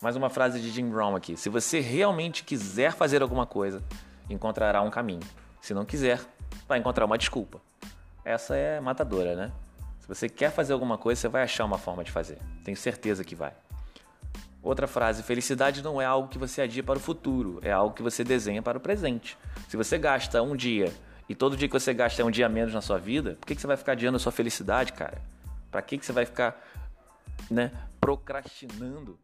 Mais 0.00 0.16
uma 0.16 0.28
frase 0.28 0.60
de 0.60 0.70
Jim 0.70 0.88
Brown 0.88 1.16
aqui: 1.16 1.36
se 1.36 1.48
você 1.48 1.80
realmente 1.80 2.44
quiser 2.44 2.92
fazer 2.92 3.22
alguma 3.22 3.46
coisa, 3.46 3.82
encontrará 4.28 4.82
um 4.82 4.90
caminho. 4.90 5.22
Se 5.60 5.72
não 5.74 5.84
quiser, 5.84 6.20
vai 6.68 6.78
encontrar 6.78 7.04
uma 7.04 7.18
desculpa. 7.18 7.60
Essa 8.24 8.56
é 8.56 8.80
matadora, 8.80 9.34
né? 9.34 9.52
Se 10.02 10.08
você 10.08 10.28
quer 10.28 10.50
fazer 10.50 10.72
alguma 10.72 10.98
coisa, 10.98 11.20
você 11.20 11.28
vai 11.28 11.44
achar 11.44 11.64
uma 11.64 11.78
forma 11.78 12.02
de 12.02 12.10
fazer. 12.10 12.36
Tenho 12.64 12.76
certeza 12.76 13.22
que 13.22 13.36
vai. 13.36 13.52
Outra 14.60 14.88
frase: 14.88 15.22
felicidade 15.22 15.80
não 15.80 16.02
é 16.02 16.04
algo 16.04 16.28
que 16.28 16.38
você 16.38 16.60
adia 16.60 16.82
para 16.82 16.98
o 16.98 17.00
futuro, 17.00 17.60
é 17.62 17.70
algo 17.70 17.94
que 17.94 18.02
você 18.02 18.24
desenha 18.24 18.60
para 18.60 18.78
o 18.78 18.80
presente. 18.80 19.38
Se 19.68 19.76
você 19.76 19.96
gasta 19.98 20.42
um 20.42 20.56
dia 20.56 20.92
e 21.28 21.36
todo 21.36 21.56
dia 21.56 21.68
que 21.68 21.72
você 21.72 21.94
gasta 21.94 22.20
é 22.20 22.24
um 22.24 22.32
dia 22.32 22.48
menos 22.48 22.74
na 22.74 22.80
sua 22.80 22.98
vida, 22.98 23.36
por 23.38 23.46
que, 23.46 23.54
que 23.54 23.60
você 23.60 23.66
vai 23.66 23.76
ficar 23.76 23.92
adiando 23.92 24.16
a 24.16 24.18
sua 24.18 24.32
felicidade, 24.32 24.92
cara? 24.92 25.22
Para 25.70 25.80
que, 25.80 25.96
que 25.96 26.04
você 26.04 26.12
vai 26.12 26.26
ficar 26.26 26.60
né, 27.48 27.70
procrastinando 28.00 29.16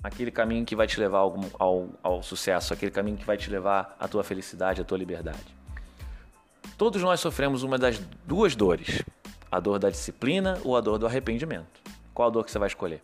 aquele 0.00 0.30
caminho 0.30 0.64
que 0.64 0.76
vai 0.76 0.86
te 0.86 1.00
levar 1.00 1.18
ao, 1.18 1.40
ao, 1.58 1.88
ao 2.04 2.22
sucesso, 2.22 2.72
aquele 2.72 2.92
caminho 2.92 3.16
que 3.16 3.24
vai 3.24 3.36
te 3.36 3.50
levar 3.50 3.96
à 3.98 4.06
tua 4.06 4.22
felicidade, 4.22 4.80
à 4.80 4.84
tua 4.84 4.96
liberdade? 4.96 5.56
Todos 6.78 7.02
nós 7.02 7.18
sofremos 7.18 7.64
uma 7.64 7.76
das 7.76 7.98
duas 8.24 8.54
dores, 8.54 9.02
A 9.50 9.60
dor 9.60 9.78
da 9.78 9.90
disciplina 9.90 10.58
ou 10.64 10.76
a 10.76 10.80
dor 10.80 10.98
do 10.98 11.06
arrependimento? 11.06 11.80
Qual 12.12 12.28
a 12.28 12.30
dor 12.30 12.44
que 12.44 12.50
você 12.50 12.58
vai 12.58 12.68
escolher? 12.68 13.00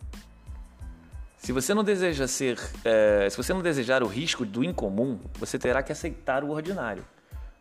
Se 1.37 1.51
você 1.51 1.73
não 1.73 1.83
deseja 1.83 2.27
ser, 2.27 2.59
é, 2.85 3.27
se 3.29 3.35
você 3.35 3.53
não 3.53 3.61
desejar 3.61 4.03
o 4.03 4.07
risco 4.07 4.45
do 4.45 4.63
incomum, 4.63 5.19
você 5.39 5.57
terá 5.57 5.81
que 5.81 5.91
aceitar 5.91 6.43
o 6.43 6.51
ordinário. 6.51 7.03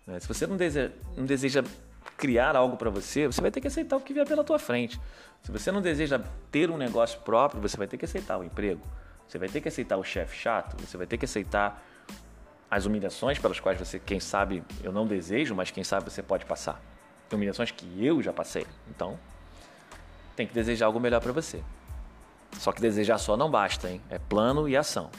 Né? 0.07 0.21
Se 0.21 0.29
você 0.29 0.47
não 0.47 0.57
deseja, 0.57 0.93
não 1.17 1.25
deseja 1.25 1.65
criar 2.17 2.57
algo 2.57 2.77
para 2.77 2.91
você, 2.91 3.27
você 3.27 3.41
vai 3.41 3.51
ter 3.51 3.61
que 3.61 3.67
aceitar 3.67 3.97
o 3.97 4.01
que 4.01 4.13
vier 4.13 4.27
pela 4.27 4.45
tua 4.45 4.59
frente. 4.59 5.01
Se 5.43 5.51
você 5.51 5.73
não 5.73 5.81
deseja 5.81 6.21
ter 6.51 6.71
um 6.71 6.77
negócio 6.77 7.19
próprio, 7.21 7.63
você 7.63 7.77
vai 7.77 7.87
ter 7.87 7.97
que 7.97 8.05
aceitar 8.05 8.37
o 8.37 8.45
emprego. 8.45 8.83
Você 9.27 9.39
vai 9.39 9.49
ter 9.49 9.61
que 9.61 9.69
aceitar 9.69 9.97
o 9.97 10.05
chefe 10.05 10.37
chato. 10.37 10.77
Você 10.85 10.97
vai 10.99 11.07
ter 11.07 11.17
que 11.17 11.25
aceitar 11.25 11.83
as 12.71 12.85
humilhações 12.85 13.39
pelas 13.39 13.59
quais 13.59 13.79
você, 13.79 13.99
quem 13.99 14.21
sabe, 14.21 14.63
eu 14.85 14.93
não 14.93 15.07
desejo, 15.07 15.55
mas 15.55 15.71
quem 15.71 15.83
sabe 15.83 16.11
você 16.11 16.23
pode 16.23 16.45
passar. 16.45 16.81
Humilhações 17.33 17.71
que 17.71 18.05
eu 18.05 18.23
já 18.23 18.33
passei. 18.33 18.67
Então, 18.89 19.19
tem 20.37 20.47
que 20.47 20.55
desejar 20.55 20.87
algo 20.87 20.99
melhor 20.99 21.21
para 21.21 21.33
você. 21.33 21.63
Só 22.59 22.73
que 22.73 22.81
desejar 22.81 23.19
só 23.19 23.37
não 23.37 23.51
basta, 23.51 23.89
hein? 23.89 24.01
É 24.11 24.19
plano 24.19 24.69
e 24.69 24.77
ação. 24.77 25.11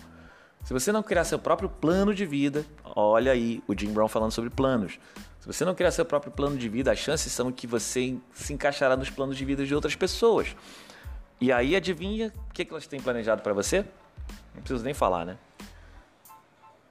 Se 0.63 0.73
você 0.73 0.91
não 0.91 1.01
criar 1.01 1.23
seu 1.23 1.39
próprio 1.39 1.69
plano 1.69 2.13
de 2.13 2.25
vida, 2.25 2.65
olha 2.83 3.31
aí 3.31 3.63
o 3.67 3.77
Jim 3.77 3.91
Brown 3.91 4.07
falando 4.07 4.31
sobre 4.31 4.49
planos. 4.49 4.99
Se 5.39 5.47
você 5.47 5.65
não 5.65 5.73
criar 5.73 5.89
seu 5.91 6.05
próprio 6.05 6.31
plano 6.31 6.55
de 6.55 6.69
vida, 6.69 6.91
as 6.91 6.99
chances 6.99 7.31
são 7.31 7.51
que 7.51 7.65
você 7.65 8.15
se 8.31 8.53
encaixará 8.53 8.95
nos 8.95 9.09
planos 9.09 9.35
de 9.35 9.43
vida 9.43 9.65
de 9.65 9.73
outras 9.73 9.95
pessoas. 9.95 10.55
E 11.39 11.51
aí 11.51 11.75
adivinha 11.75 12.31
o 12.49 12.53
que, 12.53 12.67
elas 12.69 12.85
têm 12.85 13.01
planejado 13.01 13.41
para 13.41 13.53
você? 13.53 13.83
Não 14.53 14.61
preciso 14.61 14.83
nem 14.83 14.93
falar, 14.93 15.25
né? 15.25 15.37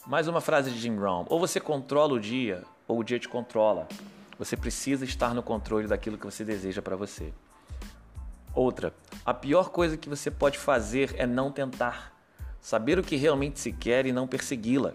Mais 0.04 0.26
uma 0.26 0.40
frase 0.40 0.72
de 0.72 0.80
Jim 0.80 0.96
Brown: 0.96 1.24
ou 1.28 1.38
você 1.38 1.61
controla 1.61 2.14
o 2.14 2.18
dia, 2.18 2.64
ou 2.88 2.98
o 2.98 3.04
dia 3.04 3.20
te 3.20 3.28
controla. 3.28 3.87
Você 4.40 4.57
precisa 4.57 5.05
estar 5.05 5.35
no 5.35 5.42
controle 5.42 5.87
daquilo 5.87 6.16
que 6.16 6.24
você 6.24 6.42
deseja 6.42 6.81
para 6.81 6.96
você. 6.96 7.31
Outra, 8.55 8.94
a 9.22 9.35
pior 9.35 9.68
coisa 9.68 9.98
que 9.98 10.09
você 10.09 10.31
pode 10.31 10.57
fazer 10.57 11.14
é 11.18 11.26
não 11.26 11.53
tentar. 11.53 12.18
Saber 12.59 12.98
o 12.98 13.03
que 13.03 13.16
realmente 13.16 13.61
se 13.61 13.70
quer 13.70 14.07
e 14.07 14.12
não 14.12 14.26
persegui-la. 14.26 14.94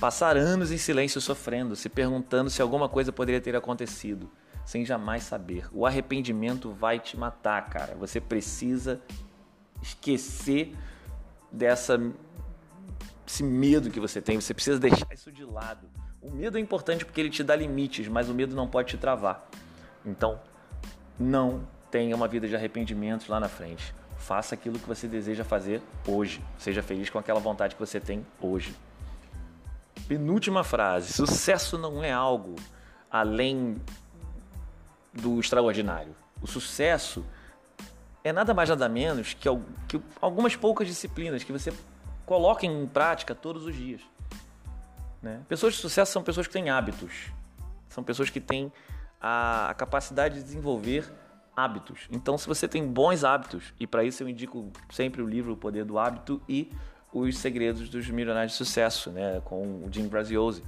Passar 0.00 0.38
anos 0.38 0.72
em 0.72 0.78
silêncio 0.78 1.20
sofrendo, 1.20 1.76
se 1.76 1.90
perguntando 1.90 2.48
se 2.48 2.62
alguma 2.62 2.88
coisa 2.88 3.12
poderia 3.12 3.42
ter 3.42 3.54
acontecido, 3.54 4.30
sem 4.64 4.86
jamais 4.86 5.24
saber. 5.24 5.68
O 5.70 5.84
arrependimento 5.84 6.70
vai 6.72 6.98
te 6.98 7.14
matar, 7.14 7.68
cara. 7.68 7.94
Você 7.96 8.22
precisa 8.22 9.02
esquecer 9.82 10.74
dessa 11.52 12.00
esse 13.26 13.42
medo 13.42 13.90
que 13.90 14.00
você 14.00 14.22
tem, 14.22 14.40
você 14.40 14.54
precisa 14.54 14.78
deixar 14.78 15.12
isso 15.12 15.30
de 15.30 15.44
lado. 15.44 15.86
O 16.22 16.30
medo 16.30 16.56
é 16.56 16.60
importante 16.60 17.04
porque 17.04 17.20
ele 17.20 17.30
te 17.30 17.42
dá 17.42 17.56
limites, 17.56 18.06
mas 18.06 18.28
o 18.28 18.34
medo 18.34 18.54
não 18.54 18.68
pode 18.68 18.90
te 18.90 18.96
travar. 18.96 19.44
Então, 20.06 20.40
não 21.18 21.66
tenha 21.90 22.14
uma 22.14 22.28
vida 22.28 22.46
de 22.46 22.54
arrependimentos 22.54 23.26
lá 23.26 23.40
na 23.40 23.48
frente. 23.48 23.92
Faça 24.16 24.54
aquilo 24.54 24.78
que 24.78 24.86
você 24.86 25.08
deseja 25.08 25.42
fazer 25.42 25.82
hoje. 26.06 26.40
Seja 26.58 26.80
feliz 26.80 27.10
com 27.10 27.18
aquela 27.18 27.40
vontade 27.40 27.74
que 27.74 27.80
você 27.80 27.98
tem 27.98 28.24
hoje. 28.40 28.72
Penúltima 30.06 30.62
frase: 30.62 31.12
sucesso 31.12 31.76
não 31.76 32.04
é 32.04 32.12
algo 32.12 32.54
além 33.10 33.82
do 35.12 35.40
extraordinário. 35.40 36.14
O 36.40 36.46
sucesso 36.46 37.24
é 38.22 38.32
nada 38.32 38.54
mais 38.54 38.68
nada 38.68 38.88
menos 38.88 39.34
que, 39.34 39.48
algumas 40.20 40.54
poucas 40.54 40.86
disciplinas 40.86 41.42
que 41.42 41.50
você 41.50 41.72
coloca 42.24 42.64
em 42.64 42.86
prática 42.86 43.34
todos 43.34 43.66
os 43.66 43.74
dias. 43.74 44.00
Né? 45.22 45.40
Pessoas 45.48 45.74
de 45.74 45.80
sucesso 45.80 46.12
são 46.12 46.22
pessoas 46.22 46.46
que 46.46 46.52
têm 46.52 46.68
hábitos, 46.68 47.30
são 47.88 48.02
pessoas 48.02 48.28
que 48.28 48.40
têm 48.40 48.72
a, 49.20 49.72
capacidade 49.78 50.36
de 50.36 50.42
desenvolver 50.42 51.10
hábitos. 51.56 52.08
Então, 52.10 52.36
se 52.36 52.48
você 52.48 52.66
tem 52.66 52.86
bons 52.86 53.22
hábitos, 53.22 53.72
e 53.78 53.86
para 53.86 54.02
isso 54.02 54.22
eu 54.22 54.28
indico 54.28 54.70
sempre 54.90 55.22
o 55.22 55.26
livro 55.26 55.52
O 55.52 55.56
Poder 55.56 55.84
do 55.84 55.98
Hábito 55.98 56.42
e 56.48 56.72
os 57.12 57.38
Segredos 57.38 57.88
dos 57.88 58.08
Milionários 58.08 58.52
de 58.52 58.58
Sucesso, 58.58 59.10
né, 59.10 59.40
com 59.44 59.84
o 59.84 59.88
Jim 59.92 60.08
Graziosi, 60.08 60.64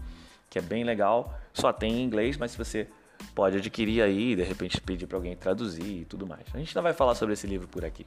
que 0.48 0.58
é 0.58 0.62
bem 0.62 0.84
legal. 0.84 1.34
Só 1.52 1.72
tem 1.72 1.94
em 1.94 2.04
inglês, 2.04 2.36
mas 2.36 2.52
se 2.52 2.58
você 2.58 2.88
pode 3.34 3.56
adquirir 3.56 4.02
aí, 4.02 4.36
de 4.36 4.42
repente 4.42 4.80
pedir 4.80 5.06
para 5.06 5.16
alguém 5.16 5.34
traduzir 5.36 6.02
e 6.02 6.04
tudo 6.04 6.26
mais. 6.26 6.42
A 6.52 6.58
gente 6.58 6.68
ainda 6.68 6.82
vai 6.82 6.92
falar 6.92 7.14
sobre 7.14 7.32
esse 7.32 7.46
livro 7.46 7.66
por 7.66 7.84
aqui. 7.84 8.06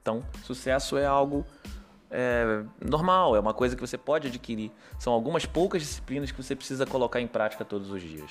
Então, 0.00 0.22
sucesso 0.44 0.96
é 0.98 1.06
algo 1.06 1.44
é, 2.10 2.62
normal, 2.84 3.36
é 3.36 3.40
uma 3.40 3.54
coisa 3.54 3.74
que 3.74 3.80
você 3.80 3.98
pode 3.98 4.28
adquirir. 4.28 4.70
São 4.98 5.12
algumas 5.12 5.46
poucas 5.46 5.82
disciplinas 5.82 6.30
que 6.30 6.42
você 6.42 6.54
precisa 6.54 6.86
colocar 6.86 7.20
em 7.20 7.26
prática 7.26 7.64
todos 7.64 7.90
os 7.90 8.00
dias. 8.00 8.30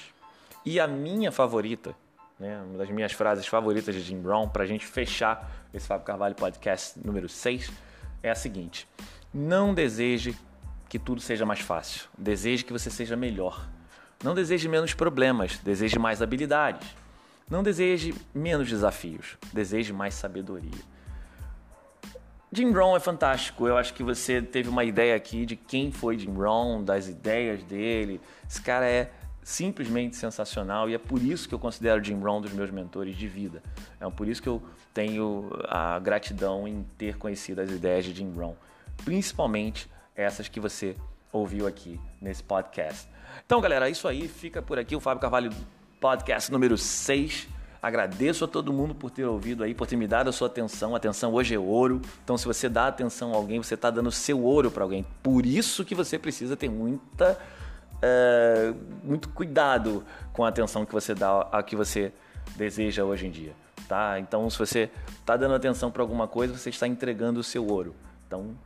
E 0.66 0.80
a 0.80 0.88
minha 0.88 1.32
favorita, 1.32 1.96
né, 2.40 2.62
uma 2.64 2.78
das 2.78 2.90
minhas 2.90 3.12
frases 3.12 3.46
favoritas 3.48 3.94
de 3.94 4.02
Jim 4.02 4.20
Brown, 4.20 4.50
para 4.50 4.64
a 4.64 4.66
gente 4.66 4.86
fechar 4.86 5.52
esse 5.74 5.88
Fábio 5.88 6.06
Carvalho 6.06 6.36
Podcast 6.36 7.00
número 7.04 7.30
6, 7.30 7.72
é 8.24 8.32
a 8.32 8.36
seguinte: 8.36 8.88
não 9.34 9.74
deseje 9.74 10.36
que 10.90 10.98
tudo 10.98 11.22
seja 11.22 11.46
mais 11.46 11.60
fácil, 11.60 12.08
deseje 12.18 12.64
que 12.64 12.74
você 12.74 12.90
seja 12.90 13.16
melhor. 13.16 13.68
Não 14.24 14.34
deseje 14.34 14.68
menos 14.68 14.94
problemas, 14.94 15.60
deseje 15.60 16.00
mais 16.00 16.22
habilidades. 16.22 16.96
Não 17.50 17.62
deseje 17.62 18.16
menos 18.34 18.68
desafios, 18.68 19.38
deseje 19.54 19.94
mais 19.94 20.16
sabedoria. 20.16 20.95
Jim 22.52 22.72
Brown 22.72 22.96
é 22.96 23.00
fantástico. 23.00 23.68
Eu 23.68 23.78
acho 23.78 23.94
que 23.94 24.04
você 24.04 24.42
teve 24.42 24.70
uma 24.70 24.84
ideia 24.84 25.16
aqui 25.16 25.46
de 25.46 25.56
quem 25.56 25.92
foi 25.92 26.18
Jim 26.18 26.32
Brown, 26.32 26.84
das 26.84 27.08
ideias 27.08 27.64
dele. 27.64 28.22
Esse 28.50 28.62
cara 28.62 28.88
é 28.88 29.12
simplesmente 29.44 30.16
sensacional 30.16 30.90
e 30.90 30.96
é 30.96 30.98
por 30.98 31.22
isso 31.22 31.48
que 31.48 31.54
eu 31.54 31.60
considero 31.60 32.04
Jim 32.04 32.18
Brown 32.18 32.38
um 32.38 32.42
dos 32.42 32.54
meus 32.54 32.72
mentores 32.72 33.16
de 33.16 33.28
vida. 33.28 33.62
É 34.00 34.10
por 34.10 34.28
isso 34.28 34.42
que 34.42 34.50
eu 34.50 34.62
tenho 34.94 35.50
a 35.68 36.00
gratidão 36.00 36.68
em 36.68 36.84
ter 36.98 37.18
conhecido 37.18 37.62
as 37.62 37.70
ideias 37.70 38.06
de 38.06 38.14
Jim 38.14 38.30
Brown, 38.30 38.56
principalmente 39.04 39.90
essas 40.16 40.48
que 40.48 40.60
você 40.60 40.96
ouviu 41.32 41.68
aqui 41.68 42.00
nesse 42.22 42.42
podcast. 42.42 43.08
Então, 43.46 43.60
galera, 43.60 43.88
é 43.88 43.92
isso 43.92 44.08
aí. 44.08 44.28
Fica 44.28 44.62
por 44.62 44.80
aqui 44.80 44.96
o 44.96 45.00
Fábio 45.00 45.22
Carvalho 45.22 45.52
Podcast 46.00 46.52
número 46.52 46.78
6. 46.78 47.55
Agradeço 47.86 48.46
a 48.46 48.48
todo 48.48 48.74
mundo 48.74 48.96
por 48.96 49.12
ter 49.12 49.26
ouvido 49.26 49.64
aí, 49.64 49.76
por 49.76 49.86
ter 49.86 49.96
me 49.96 50.08
dado 50.08 50.28
a 50.28 50.34
sua 50.34 50.48
atenção. 50.48 50.96
Atenção 50.96 51.32
hoje 51.32 51.54
é 51.54 51.60
ouro. 51.60 52.02
Então, 52.24 52.36
se 52.36 52.44
você 52.44 52.68
dá 52.68 52.88
atenção 52.88 53.32
a 53.32 53.36
alguém, 53.36 53.62
você 53.62 53.76
está 53.76 53.92
dando 53.92 54.12
seu 54.12 54.42
ouro 54.42 54.72
para 54.72 54.82
alguém. 54.82 55.06
Por 55.22 55.46
isso 55.46 55.86
que 55.86 55.94
você 55.94 56.18
precisa 56.18 56.58
ter 56.58 56.68
muita 56.68 57.38
é, 58.02 58.74
muito 59.04 59.30
cuidado 59.30 60.04
com 60.34 60.44
a 60.44 60.50
atenção 60.50 60.84
que 60.84 60.92
você 60.92 61.14
dá 61.14 61.42
a 61.52 61.62
que 61.62 61.76
você 61.76 62.12
deseja 62.56 63.04
hoje 63.04 63.28
em 63.28 63.30
dia, 63.30 63.54
tá? 63.88 64.20
Então, 64.20 64.50
se 64.50 64.58
você 64.58 64.90
está 65.20 65.38
dando 65.38 65.54
atenção 65.54 65.92
para 65.92 66.02
alguma 66.02 66.28
coisa, 66.28 66.58
você 66.58 66.72
está 66.72 66.88
entregando 66.88 67.40
o 67.40 67.44
seu 67.44 67.68
ouro. 67.68 67.96
Então, 68.26 68.58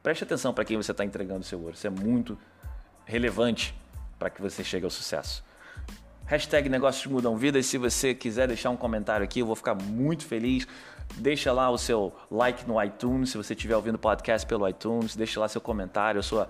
preste 0.00 0.22
atenção 0.22 0.54
para 0.54 0.64
quem 0.64 0.76
você 0.76 0.92
está 0.92 1.04
entregando 1.04 1.40
o 1.40 1.44
seu 1.44 1.60
ouro. 1.60 1.74
Isso 1.74 1.88
é 1.88 1.90
muito 1.90 2.38
relevante 3.04 3.74
para 4.16 4.30
que 4.30 4.40
você 4.40 4.62
chegue 4.62 4.84
ao 4.84 4.92
sucesso. 4.92 5.42
Hashtag 6.26 6.68
Negócios 6.68 7.06
Mudam 7.06 7.36
Vidas. 7.36 7.66
Se 7.66 7.76
você 7.76 8.14
quiser 8.14 8.48
deixar 8.48 8.70
um 8.70 8.76
comentário 8.76 9.24
aqui, 9.24 9.40
eu 9.40 9.46
vou 9.46 9.56
ficar 9.56 9.74
muito 9.74 10.24
feliz. 10.24 10.66
Deixa 11.16 11.52
lá 11.52 11.68
o 11.68 11.76
seu 11.76 12.14
like 12.30 12.66
no 12.66 12.82
iTunes, 12.82 13.30
se 13.30 13.36
você 13.36 13.52
estiver 13.52 13.76
ouvindo 13.76 13.98
podcast 13.98 14.46
pelo 14.46 14.66
iTunes. 14.68 15.14
Deixa 15.14 15.38
lá 15.40 15.48
seu 15.48 15.60
comentário, 15.60 16.20
a 16.20 16.22
sua 16.22 16.48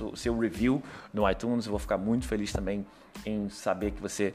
o 0.00 0.16
seu 0.16 0.38
review 0.38 0.82
no 1.12 1.30
iTunes. 1.30 1.66
Eu 1.66 1.70
vou 1.70 1.78
ficar 1.78 1.98
muito 1.98 2.26
feliz 2.26 2.52
também 2.52 2.86
em 3.24 3.48
saber 3.48 3.92
que 3.92 4.00
você 4.00 4.34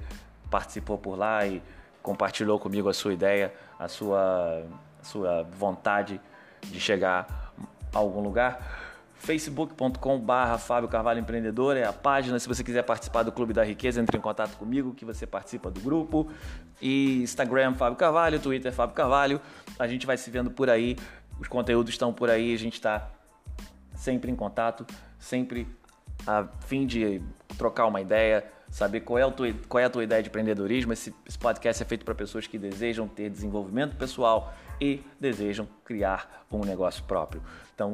participou 0.50 0.98
por 0.98 1.18
lá 1.18 1.46
e 1.46 1.62
compartilhou 2.02 2.60
comigo 2.60 2.88
a 2.90 2.94
sua 2.94 3.14
ideia, 3.14 3.54
a 3.78 3.88
sua, 3.88 4.64
a 5.00 5.04
sua 5.04 5.44
vontade 5.44 6.22
de 6.64 6.80
chegar 6.80 7.54
a 7.94 7.98
algum 7.98 8.22
lugar 8.22 8.89
facebook.com.br 9.20 10.58
Fábio 10.60 10.90
Carvalho 10.90 11.20
Empreendedor 11.20 11.78
é 11.78 11.84
a 11.84 11.94
página. 11.94 12.40
Se 12.40 12.48
você 12.48 12.64
quiser 12.64 12.84
participar 12.84 13.24
do 13.24 13.32
Clube 13.32 13.54
da 13.54 13.64
Riqueza, 13.64 14.02
entre 14.02 14.18
em 14.18 14.22
contato 14.22 14.58
comigo 14.58 14.94
que 14.94 15.06
você 15.06 15.28
participa 15.28 15.70
do 15.70 15.80
grupo. 15.80 16.32
E 16.82 17.22
Instagram 17.22 17.76
Fábio 17.76 17.98
Carvalho, 17.98 18.40
Twitter 18.40 18.74
Fábio 18.74 18.96
Carvalho. 18.96 19.42
A 19.78 19.88
gente 19.88 20.08
vai 20.08 20.18
se 20.18 20.32
vendo 20.32 20.50
por 20.50 20.70
aí. 20.70 20.98
Os 21.40 21.48
conteúdos 21.48 21.92
estão 21.92 22.12
por 22.12 22.30
aí. 22.30 22.54
A 22.54 22.58
gente 22.58 22.74
está 22.74 23.10
sempre 23.94 24.32
em 24.32 24.36
contato 24.36 24.86
sempre 25.20 25.68
a 26.26 26.46
fim 26.62 26.88
de 26.88 27.22
trocar 27.58 27.86
uma 27.86 28.02
ideia, 28.02 28.46
saber 28.72 29.02
qual 29.02 29.20
é, 29.20 29.24
a 29.24 29.32
tua, 29.32 29.54
qual 29.68 29.82
é 29.82 29.86
a 29.86 29.90
tua 29.90 30.04
ideia 30.04 30.24
de 30.24 30.30
empreendedorismo. 30.30 30.94
Esse, 30.94 31.14
esse 31.28 31.38
podcast 31.38 31.84
é 31.84 31.86
feito 31.86 32.06
para 32.06 32.16
pessoas 32.16 32.48
que 32.48 32.58
desejam 32.58 33.08
ter 33.08 33.30
desenvolvimento 33.30 33.96
pessoal 33.96 34.54
e 34.80 35.04
desejam 35.20 35.68
criar 35.84 36.46
um 36.52 36.62
negócio 36.62 37.04
próprio. 37.04 37.44
Então, 37.76 37.92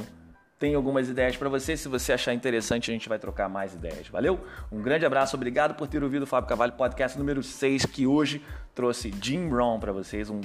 tem 0.58 0.76
algumas 0.76 1.10
ideias 1.10 1.36
para 1.36 1.50
você. 1.50 1.76
Se 1.76 1.88
você 1.88 2.14
achar 2.14 2.34
interessante, 2.34 2.90
a 2.90 2.94
gente 2.94 3.10
vai 3.10 3.20
trocar 3.20 3.50
mais 3.50 3.74
ideias. 3.74 4.08
Valeu? 4.08 4.40
Um 4.72 4.82
grande 4.82 5.06
abraço, 5.06 5.36
obrigado 5.36 5.76
por 5.76 5.88
ter 5.88 6.04
ouvido 6.04 6.24
o 6.24 6.28
Fábio 6.28 6.48
Cavalho 6.48 6.74
Podcast 6.74 7.18
número 7.18 7.44
6, 7.44 7.86
que 7.86 8.08
hoje 8.08 8.44
trouxe 8.74 9.14
Jim 9.22 9.48
Brown 9.50 9.80
para 9.80 9.92
vocês, 9.92 10.30
um 10.30 10.42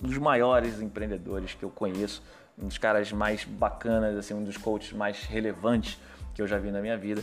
dos 0.00 0.18
maiores 0.18 0.80
empreendedores 0.80 1.54
que 1.54 1.64
eu 1.64 1.70
conheço 1.70 2.22
um 2.58 2.66
dos 2.66 2.78
caras 2.78 3.12
mais 3.12 3.44
bacanas, 3.44 4.16
assim, 4.16 4.34
um 4.34 4.42
dos 4.42 4.56
coaches 4.56 4.92
mais 4.92 5.24
relevantes 5.24 5.98
que 6.34 6.40
eu 6.40 6.46
já 6.46 6.58
vi 6.58 6.70
na 6.70 6.80
minha 6.80 6.96
vida. 6.96 7.22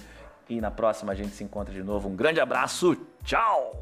E 0.50 0.60
na 0.60 0.70
próxima 0.70 1.12
a 1.12 1.16
gente 1.16 1.32
se 1.32 1.44
encontra 1.44 1.74
de 1.74 1.84
novo. 1.84 2.10
Um 2.10 2.16
grande 2.16 2.40
abraço, 2.40 2.96
tchau! 3.24 3.82